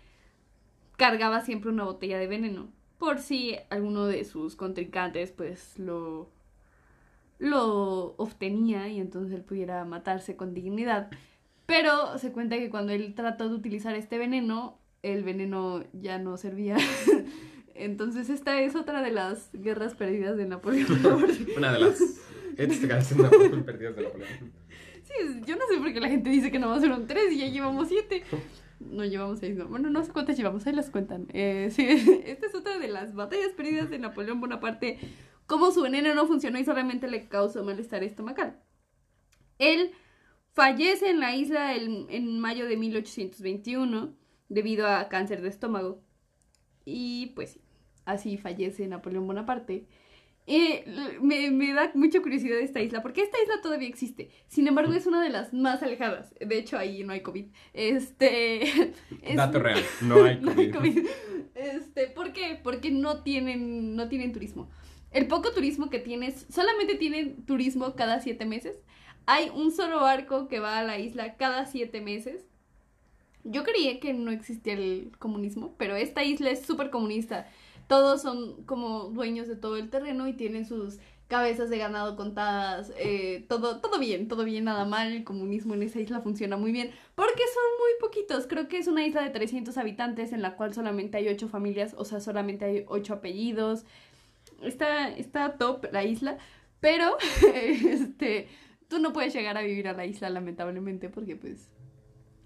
cargaba 0.96 1.42
siempre 1.42 1.70
una 1.70 1.84
botella 1.84 2.18
de 2.18 2.26
veneno 2.26 2.72
por 2.98 3.18
si 3.18 3.56
alguno 3.68 4.06
de 4.06 4.24
sus 4.24 4.56
contrincantes 4.56 5.30
pues 5.30 5.78
lo 5.78 6.30
lo 7.44 8.14
obtenía 8.16 8.88
y 8.88 9.00
entonces 9.00 9.34
él 9.34 9.42
pudiera 9.42 9.84
matarse 9.84 10.36
con 10.36 10.54
dignidad. 10.54 11.10
Pero 11.66 12.18
se 12.18 12.32
cuenta 12.32 12.58
que 12.58 12.70
cuando 12.70 12.92
él 12.92 13.14
trató 13.14 13.48
de 13.48 13.54
utilizar 13.54 13.94
este 13.94 14.18
veneno, 14.18 14.78
el 15.02 15.22
veneno 15.22 15.84
ya 15.92 16.18
no 16.18 16.36
servía. 16.36 16.76
entonces 17.74 18.28
esta 18.30 18.60
es 18.60 18.76
otra 18.76 19.02
de 19.02 19.10
las 19.10 19.50
guerras 19.52 19.94
perdidas 19.94 20.36
de 20.36 20.46
Napoleón. 20.46 20.86
una 21.56 21.72
de 21.72 21.78
las 21.80 21.98
perdidas 22.56 23.96
de 23.96 24.02
Napoleón. 24.02 24.54
Sí, 25.02 25.40
yo 25.46 25.56
no 25.56 25.62
sé 25.68 25.78
por 25.78 25.92
qué 25.92 26.00
la 26.00 26.08
gente 26.08 26.30
dice 26.30 26.50
que 26.50 26.58
no 26.58 26.78
ser 26.80 26.90
un 26.90 27.06
tres 27.06 27.32
y 27.32 27.38
ya 27.38 27.48
llevamos 27.48 27.88
siete. 27.88 28.24
No 28.80 29.04
llevamos 29.04 29.38
seis, 29.38 29.56
no. 29.56 29.66
Bueno, 29.66 29.90
no 29.90 30.02
sé 30.04 30.12
cuántas 30.12 30.36
llevamos, 30.36 30.66
ahí 30.66 30.74
las 30.74 30.90
cuentan. 30.90 31.26
Eh, 31.32 31.68
sí, 31.70 31.86
esta 32.26 32.46
es 32.46 32.54
otra 32.54 32.78
de 32.78 32.88
las 32.88 33.14
batallas 33.14 33.52
perdidas 33.52 33.90
de 33.90 33.98
Napoleón 33.98 34.40
Bonaparte. 34.40 34.98
Cómo 35.54 35.70
su 35.70 35.82
veneno 35.82 36.12
no 36.14 36.26
funcionó 36.26 36.58
y 36.58 36.64
solamente 36.64 37.06
le 37.06 37.28
causó 37.28 37.62
malestar 37.62 38.02
estomacal. 38.02 38.60
Él 39.60 39.92
fallece 40.52 41.10
en 41.10 41.20
la 41.20 41.36
isla 41.36 41.76
en 41.76 42.40
mayo 42.40 42.66
de 42.66 42.76
1821 42.76 44.16
debido 44.48 44.88
a 44.88 45.08
cáncer 45.08 45.42
de 45.42 45.50
estómago. 45.50 46.02
Y 46.84 47.26
pues 47.36 47.60
así 48.04 48.36
fallece 48.36 48.88
Napoleón 48.88 49.28
Bonaparte. 49.28 49.86
Eh, 50.48 50.84
me, 51.22 51.52
me, 51.52 51.72
da 51.72 51.92
mucha 51.94 52.20
curiosidad 52.20 52.58
esta 52.58 52.80
isla, 52.80 53.00
porque 53.00 53.22
esta 53.22 53.40
isla 53.40 53.60
todavía 53.62 53.86
existe. 53.86 54.32
Sin 54.48 54.66
embargo, 54.66 54.92
es 54.92 55.06
una 55.06 55.22
de 55.22 55.30
las 55.30 55.54
más 55.54 55.84
alejadas. 55.84 56.34
De 56.40 56.58
hecho, 56.58 56.76
ahí 56.78 57.04
no 57.04 57.12
hay 57.12 57.20
COVID. 57.20 57.46
Este. 57.74 58.92
Dato 59.36 59.60
real, 59.60 59.84
no 60.00 60.24
hay 60.24 60.40
COVID. 60.72 61.06
Este, 61.54 62.08
¿por 62.08 62.32
qué? 62.32 62.58
Porque 62.60 62.90
no 62.90 63.22
tienen, 63.22 63.94
no 63.94 64.08
tienen 64.08 64.32
turismo. 64.32 64.68
El 65.14 65.28
poco 65.28 65.52
turismo 65.52 65.90
que 65.90 66.00
tienes, 66.00 66.44
solamente 66.50 66.96
tienen 66.96 67.46
turismo 67.46 67.94
cada 67.94 68.20
siete 68.20 68.44
meses. 68.44 68.76
Hay 69.26 69.48
un 69.54 69.70
solo 69.70 70.00
barco 70.00 70.48
que 70.48 70.58
va 70.58 70.78
a 70.78 70.82
la 70.82 70.98
isla 70.98 71.36
cada 71.36 71.66
siete 71.66 72.00
meses. 72.00 72.44
Yo 73.44 73.62
creía 73.62 74.00
que 74.00 74.12
no 74.12 74.32
existía 74.32 74.72
el 74.72 75.12
comunismo, 75.20 75.76
pero 75.78 75.94
esta 75.94 76.24
isla 76.24 76.50
es 76.50 76.66
súper 76.66 76.90
comunista. 76.90 77.46
Todos 77.86 78.22
son 78.22 78.64
como 78.64 79.04
dueños 79.10 79.46
de 79.46 79.54
todo 79.54 79.76
el 79.76 79.88
terreno 79.88 80.26
y 80.26 80.32
tienen 80.32 80.66
sus 80.66 80.98
cabezas 81.28 81.70
de 81.70 81.78
ganado 81.78 82.16
contadas, 82.16 82.92
eh, 82.98 83.46
todo, 83.48 83.80
todo 83.80 83.98
bien, 83.98 84.28
todo 84.28 84.44
bien, 84.44 84.64
nada 84.64 84.84
mal, 84.84 85.12
el 85.12 85.24
comunismo 85.24 85.74
en 85.74 85.82
esa 85.82 86.00
isla 86.00 86.20
funciona 86.20 86.56
muy 86.56 86.70
bien, 86.70 86.90
porque 87.14 87.42
son 87.52 87.64
muy 87.80 87.92
poquitos, 88.00 88.46
creo 88.46 88.68
que 88.68 88.76
es 88.76 88.88
una 88.88 89.06
isla 89.06 89.22
de 89.22 89.30
300 89.30 89.76
habitantes 89.78 90.32
en 90.32 90.42
la 90.42 90.54
cual 90.54 90.74
solamente 90.74 91.16
hay 91.16 91.28
8 91.28 91.48
familias, 91.48 91.94
o 91.96 92.04
sea, 92.04 92.20
solamente 92.20 92.66
hay 92.66 92.84
8 92.86 93.14
apellidos, 93.14 93.84
está, 94.66 95.08
está 95.08 95.56
top 95.56 95.86
la 95.92 96.04
isla, 96.04 96.38
pero, 96.80 97.16
este, 97.54 98.48
tú 98.88 98.98
no 98.98 99.12
puedes 99.12 99.34
llegar 99.34 99.56
a 99.56 99.62
vivir 99.62 99.88
a 99.88 99.92
la 99.92 100.06
isla 100.06 100.30
lamentablemente 100.30 101.08
porque 101.08 101.36
pues 101.36 101.70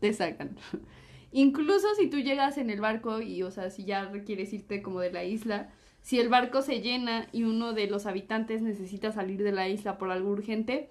te 0.00 0.12
sacan. 0.12 0.56
Incluso 1.32 1.94
si 1.96 2.08
tú 2.08 2.18
llegas 2.18 2.56
en 2.56 2.70
el 2.70 2.80
barco 2.80 3.20
y, 3.20 3.42
o 3.42 3.50
sea, 3.50 3.70
si 3.70 3.84
ya 3.84 4.06
requieres 4.06 4.52
irte 4.52 4.80
como 4.80 5.00
de 5.00 5.12
la 5.12 5.24
isla, 5.24 5.70
si 6.00 6.18
el 6.18 6.28
barco 6.28 6.62
se 6.62 6.80
llena 6.80 7.26
y 7.32 7.42
uno 7.42 7.74
de 7.74 7.86
los 7.86 8.06
habitantes 8.06 8.62
necesita 8.62 9.12
salir 9.12 9.42
de 9.42 9.52
la 9.52 9.68
isla 9.68 9.98
por 9.98 10.10
algo 10.10 10.30
urgente, 10.30 10.90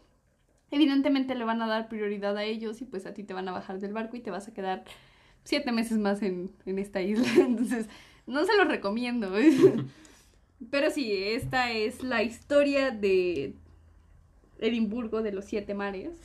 evidentemente 0.69 1.33
le 1.33 1.43
van 1.43 1.61
a 1.61 1.67
dar 1.67 1.87
prioridad 1.87 2.37
a 2.37 2.43
ellos 2.43 2.81
y 2.81 2.85
pues 2.85 3.05
a 3.05 3.13
ti 3.13 3.23
te 3.23 3.33
van 3.33 3.47
a 3.47 3.51
bajar 3.51 3.79
del 3.79 3.93
barco 3.93 4.15
y 4.15 4.19
te 4.19 4.29
vas 4.29 4.47
a 4.47 4.53
quedar 4.53 4.83
siete 5.43 5.71
meses 5.71 5.97
más 5.97 6.21
en, 6.21 6.51
en 6.65 6.77
esta 6.77 7.01
isla. 7.01 7.27
Entonces, 7.45 7.87
no 8.27 8.45
se 8.45 8.55
lo 8.57 8.65
recomiendo. 8.65 9.31
Pero 10.71 10.89
sí, 10.89 11.13
esta 11.13 11.71
es 11.71 12.03
la 12.03 12.23
historia 12.23 12.91
de 12.91 13.53
Edimburgo, 14.59 15.21
de 15.21 15.31
los 15.31 15.45
siete 15.45 15.73
mares 15.73 16.17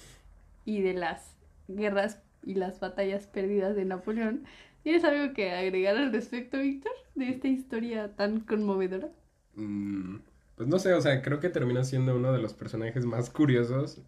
y 0.65 0.81
de 0.81 0.95
las 0.95 1.37
guerras 1.69 2.23
y 2.43 2.55
las 2.55 2.81
batallas 2.81 3.27
perdidas 3.27 3.77
de 3.77 3.85
Napoleón. 3.85 4.45
¿Tienes 4.83 5.05
algo 5.05 5.33
que 5.35 5.53
agregar 5.53 5.97
al 5.97 6.13
respecto, 6.13 6.59
Víctor, 6.59 6.93
de 7.15 7.29
esta 7.29 7.49
historia 7.49 8.17
tan 8.17 8.41
conmovedora? 8.41 9.11
Mm, 9.55 10.17
pues 10.57 10.69
no 10.69 10.79
sé, 10.79 10.93
o 10.95 11.01
sea, 11.01 11.23
creo 11.23 11.39
que 11.39 11.51
termina 11.51 11.85
siendo 11.85 12.17
uno 12.17 12.33
de 12.33 12.41
los 12.41 12.55
personajes 12.55 13.05
más 13.05 13.31
curiosos 13.31 14.03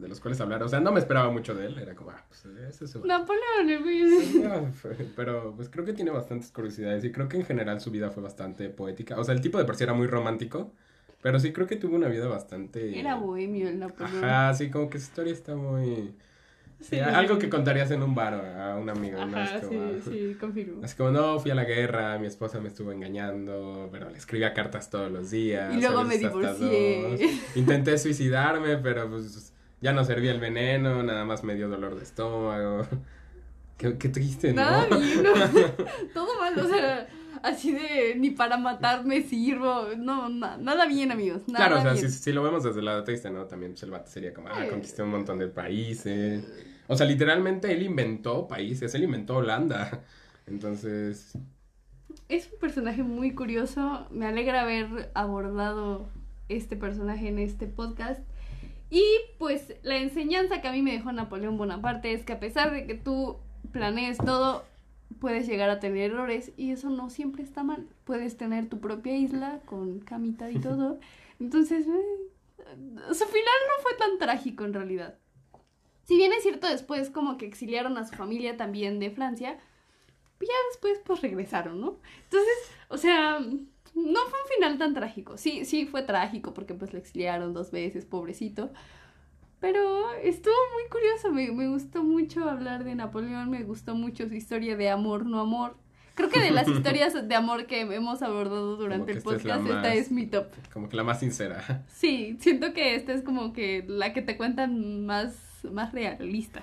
de 0.00 0.08
los 0.08 0.20
cuales 0.20 0.40
hablar. 0.40 0.62
O 0.62 0.68
sea, 0.68 0.80
no 0.80 0.92
me 0.92 0.98
esperaba 0.98 1.30
mucho 1.30 1.54
de 1.54 1.66
él, 1.66 1.78
era 1.78 1.94
como, 1.94 2.10
ah, 2.10 2.24
pues 2.28 2.44
ese 2.44 2.84
es 2.84 2.96
Napoleón, 3.04 3.68
el 3.68 5.08
Pero 5.14 5.54
pues 5.54 5.68
creo 5.68 5.84
que 5.84 5.92
tiene 5.92 6.10
bastantes 6.10 6.50
curiosidades 6.50 7.04
y 7.04 7.12
creo 7.12 7.28
que 7.28 7.36
en 7.36 7.44
general 7.44 7.80
su 7.80 7.90
vida 7.90 8.10
fue 8.10 8.22
bastante 8.22 8.70
poética. 8.70 9.18
O 9.18 9.24
sea, 9.24 9.34
el 9.34 9.40
tipo 9.40 9.58
de 9.58 9.64
por 9.64 9.76
sí 9.76 9.84
era 9.84 9.94
muy 9.94 10.06
romántico. 10.06 10.72
Pero 11.22 11.38
sí 11.38 11.52
creo 11.52 11.66
que 11.66 11.76
tuvo 11.76 11.96
una 11.96 12.08
vida 12.08 12.26
bastante... 12.28 12.98
Era 12.98 13.14
bohemio 13.14 13.68
el 13.68 13.78
Napoleón. 13.78 14.24
Ajá, 14.24 14.54
sí, 14.54 14.70
como 14.70 14.88
que 14.88 14.98
su 14.98 15.04
historia 15.04 15.34
está 15.34 15.54
muy... 15.54 16.14
Sí, 16.80 16.98
algo 16.98 17.38
que 17.38 17.50
contarías 17.50 17.90
en 17.90 18.02
un 18.02 18.14
bar 18.14 18.32
a 18.32 18.76
un 18.76 18.88
amigo, 18.88 19.22
¿no? 19.26 19.42
Es 19.42 19.50
como, 19.62 19.92
sí, 20.02 20.10
sí, 20.10 20.36
confirmo. 20.40 20.82
Es 20.82 20.94
como, 20.94 21.10
no, 21.10 21.38
fui 21.38 21.50
a 21.50 21.54
la 21.54 21.64
guerra, 21.64 22.18
mi 22.18 22.26
esposa 22.26 22.58
me 22.58 22.68
estuvo 22.68 22.90
engañando, 22.90 23.90
pero 23.92 24.08
le 24.08 24.16
escribía 24.16 24.54
cartas 24.54 24.88
todos 24.88 25.12
los 25.12 25.30
días. 25.30 25.74
Y 25.74 25.80
luego 25.82 26.04
me 26.04 26.16
divorcié. 26.16 27.18
Intenté 27.54 27.98
suicidarme, 27.98 28.78
pero 28.78 29.10
pues 29.10 29.52
ya 29.80 29.92
no 29.92 30.04
servía 30.04 30.32
el 30.32 30.40
veneno, 30.40 31.02
nada 31.02 31.24
más 31.24 31.42
me 31.44 31.54
dio 31.54 31.68
dolor 31.68 31.96
de 31.96 32.02
estómago. 32.02 32.86
Qué, 33.78 33.96
qué 33.96 34.10
triste, 34.10 34.52
¿no? 34.52 34.62
Nada 34.62 34.98
bien, 34.98 35.22
Todo 36.14 36.38
mal, 36.38 36.58
o 36.58 36.68
sea, 36.68 37.08
así 37.42 37.72
de 37.72 38.14
ni 38.14 38.28
para 38.28 38.58
matarme 38.58 39.22
sirvo. 39.22 39.86
No, 39.96 40.28
nada 40.28 40.84
bien, 40.84 41.10
amigos. 41.10 41.48
Nada 41.48 41.66
claro, 41.66 41.78
o 41.78 41.82
sea, 41.82 41.96
si, 41.96 42.14
si, 42.14 42.30
lo 42.30 42.42
vemos 42.42 42.62
desde 42.62 42.80
el 42.80 42.84
lado 42.84 43.04
triste, 43.04 43.30
¿no? 43.30 43.46
También 43.46 43.72
pues, 43.72 43.82
el 43.84 43.90
vato 43.90 44.10
sería 44.10 44.34
como, 44.34 44.48
ah, 44.48 44.66
conquisté 44.68 45.02
un 45.02 45.12
montón 45.12 45.38
de 45.38 45.48
países. 45.48 46.44
O 46.88 46.96
sea, 46.96 47.06
literalmente 47.06 47.72
él 47.72 47.82
inventó 47.82 48.46
países, 48.46 48.94
él 48.94 49.04
inventó 49.04 49.36
Holanda. 49.36 50.02
Entonces... 50.46 51.38
Es 52.28 52.50
un 52.52 52.58
personaje 52.58 53.02
muy 53.02 53.34
curioso. 53.34 54.06
Me 54.10 54.26
alegra 54.26 54.60
haber 54.60 55.10
abordado 55.14 56.10
este 56.50 56.76
personaje 56.76 57.28
en 57.28 57.38
este 57.38 57.66
podcast. 57.66 58.20
Y 58.90 59.04
pues 59.38 59.74
la 59.82 59.98
enseñanza 59.98 60.60
que 60.60 60.68
a 60.68 60.72
mí 60.72 60.82
me 60.82 60.92
dejó 60.92 61.12
Napoleón 61.12 61.56
Bonaparte 61.56 62.12
es 62.12 62.24
que 62.24 62.32
a 62.32 62.40
pesar 62.40 62.72
de 62.72 62.86
que 62.86 62.94
tú 62.94 63.38
planees 63.72 64.18
todo, 64.18 64.64
puedes 65.20 65.46
llegar 65.46 65.70
a 65.70 65.78
tener 65.78 66.10
errores 66.10 66.52
y 66.56 66.72
eso 66.72 66.90
no 66.90 67.08
siempre 67.08 67.42
está 67.44 67.62
mal. 67.62 67.88
Puedes 68.04 68.36
tener 68.36 68.68
tu 68.68 68.80
propia 68.80 69.16
isla 69.16 69.60
con 69.64 70.00
camita 70.00 70.50
y 70.50 70.58
todo. 70.58 70.98
Entonces, 71.40 71.86
eh, 71.86 73.14
su 73.14 73.24
final 73.24 73.60
no 73.68 73.82
fue 73.82 73.94
tan 73.94 74.18
trágico 74.18 74.64
en 74.64 74.74
realidad. 74.74 75.18
Si 76.04 76.16
bien 76.16 76.32
es 76.32 76.42
cierto, 76.42 76.68
después 76.68 77.10
como 77.10 77.38
que 77.38 77.46
exiliaron 77.46 77.96
a 77.96 78.04
su 78.04 78.16
familia 78.16 78.56
también 78.56 78.98
de 78.98 79.10
Francia, 79.10 79.60
ya 80.40 80.54
después 80.70 81.00
pues 81.04 81.20
regresaron, 81.20 81.80
¿no? 81.80 81.98
Entonces, 82.24 82.72
o 82.88 82.96
sea, 82.96 83.38
no 84.04 84.20
fue 84.28 84.38
un 84.40 84.48
final 84.56 84.78
tan 84.78 84.94
trágico. 84.94 85.36
Sí, 85.36 85.64
sí 85.64 85.86
fue 85.86 86.02
trágico 86.02 86.52
porque 86.54 86.74
pues 86.74 86.92
lo 86.92 86.98
exiliaron 86.98 87.52
dos 87.54 87.70
veces, 87.70 88.04
pobrecito. 88.04 88.70
Pero 89.60 90.12
estuvo 90.22 90.54
muy 90.74 90.88
curioso, 90.90 91.30
me, 91.32 91.50
me 91.52 91.68
gustó 91.68 92.02
mucho 92.02 92.48
hablar 92.48 92.82
de 92.84 92.94
Napoleón, 92.94 93.50
me 93.50 93.62
gustó 93.62 93.94
mucho 93.94 94.26
su 94.26 94.34
historia 94.34 94.76
de 94.76 94.88
amor, 94.88 95.26
no 95.26 95.40
amor. 95.40 95.76
Creo 96.14 96.30
que 96.30 96.40
de 96.40 96.50
las 96.50 96.66
historias 96.76 97.28
de 97.28 97.34
amor 97.34 97.66
que 97.66 97.80
hemos 97.82 98.22
abordado 98.22 98.76
durante 98.76 99.12
el 99.12 99.18
esta 99.18 99.30
es 99.30 99.36
podcast, 99.42 99.62
esta 99.66 99.80
más- 99.82 99.94
es 99.96 100.10
mi 100.10 100.26
top. 100.26 100.46
Como 100.72 100.88
que 100.88 100.96
la 100.96 101.04
más 101.04 101.20
sincera. 101.20 101.84
Sí, 101.92 102.36
siento 102.40 102.72
que 102.72 102.94
esta 102.94 103.12
es 103.12 103.22
como 103.22 103.52
que 103.52 103.84
la 103.86 104.12
que 104.14 104.22
te 104.22 104.36
cuentan 104.38 105.04
más, 105.04 105.34
más 105.70 105.92
realista. 105.92 106.62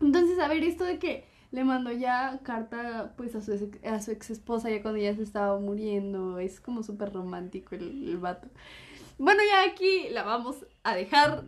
Entonces, 0.00 0.38
a 0.38 0.48
ver, 0.48 0.64
esto 0.64 0.84
de 0.84 0.98
que 0.98 1.24
le 1.52 1.64
mandó 1.64 1.92
ya 1.92 2.40
carta 2.42 3.14
pues 3.16 3.34
a 3.36 3.42
su, 3.42 3.52
ex, 3.52 3.84
a 3.84 4.00
su 4.00 4.10
ex 4.10 4.30
esposa 4.30 4.70
ya 4.70 4.82
cuando 4.82 4.98
ya 5.00 5.14
se 5.14 5.22
estaba 5.22 5.60
muriendo, 5.60 6.38
es 6.38 6.60
como 6.60 6.82
súper 6.82 7.12
romántico 7.12 7.74
el, 7.74 8.08
el 8.08 8.18
vato. 8.18 8.48
Bueno, 9.18 9.40
ya 9.48 9.70
aquí 9.70 10.08
la 10.10 10.24
vamos 10.24 10.66
a 10.82 10.94
dejar. 10.96 11.44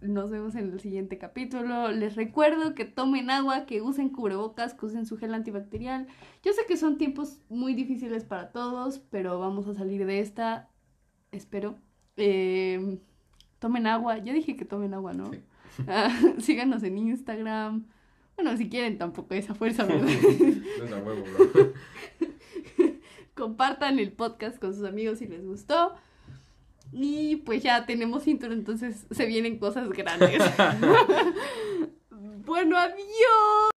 Nos 0.00 0.30
vemos 0.30 0.54
en 0.54 0.72
el 0.72 0.80
siguiente 0.80 1.18
capítulo. 1.18 1.90
Les 1.90 2.16
recuerdo 2.16 2.74
que 2.74 2.84
tomen 2.84 3.30
agua, 3.30 3.66
que 3.66 3.82
usen 3.82 4.08
cubrebocas, 4.08 4.74
que 4.74 4.86
usen 4.86 5.06
su 5.06 5.16
gel 5.16 5.34
antibacterial. 5.34 6.06
Yo 6.42 6.52
sé 6.52 6.62
que 6.66 6.76
son 6.76 6.96
tiempos 6.96 7.40
muy 7.48 7.74
difíciles 7.74 8.24
para 8.24 8.50
todos, 8.50 8.98
pero 8.98 9.38
vamos 9.38 9.66
a 9.68 9.74
salir 9.74 10.06
de 10.06 10.20
esta. 10.20 10.70
Espero. 11.32 11.78
Eh, 12.16 12.98
tomen 13.58 13.86
agua. 13.86 14.18
Yo 14.18 14.32
dije 14.32 14.56
que 14.56 14.64
tomen 14.64 14.94
agua, 14.94 15.12
¿no? 15.12 15.32
Sí. 15.32 15.40
Ah, 15.86 16.10
síganos 16.38 16.82
en 16.82 16.98
Instagram. 16.98 17.86
Bueno, 18.36 18.56
si 18.56 18.68
quieren, 18.68 18.98
tampoco 18.98 19.34
esa 19.34 19.54
fuerza, 19.54 19.84
¿verdad? 19.84 20.06
No 20.78 20.84
es 20.84 20.92
a 20.92 20.98
huevo, 20.98 21.24
bro. 21.24 21.72
Compartan 23.34 23.98
el 23.98 24.12
podcast 24.12 24.58
con 24.58 24.74
sus 24.74 24.84
amigos 24.84 25.18
si 25.18 25.26
les 25.26 25.44
gustó. 25.44 25.94
Y 26.92 27.36
pues 27.36 27.62
ya 27.62 27.86
tenemos 27.86 28.26
intro, 28.26 28.52
entonces 28.52 29.06
se 29.10 29.26
vienen 29.26 29.58
cosas 29.58 29.88
grandes. 29.88 30.42
bueno, 32.44 32.76
adiós. 32.76 33.70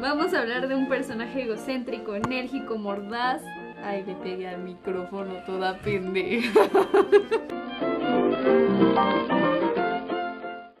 Vamos 0.00 0.34
a 0.34 0.40
hablar 0.40 0.68
de 0.68 0.74
un 0.74 0.88
personaje 0.88 1.44
egocéntrico, 1.44 2.14
enérgico, 2.14 2.76
mordaz. 2.76 3.42
Ay, 3.84 4.04
le 4.06 4.14
pegué 4.14 4.48
al 4.48 4.62
micrófono 4.62 5.34
toda 5.44 5.76
pendeja. 5.78 6.60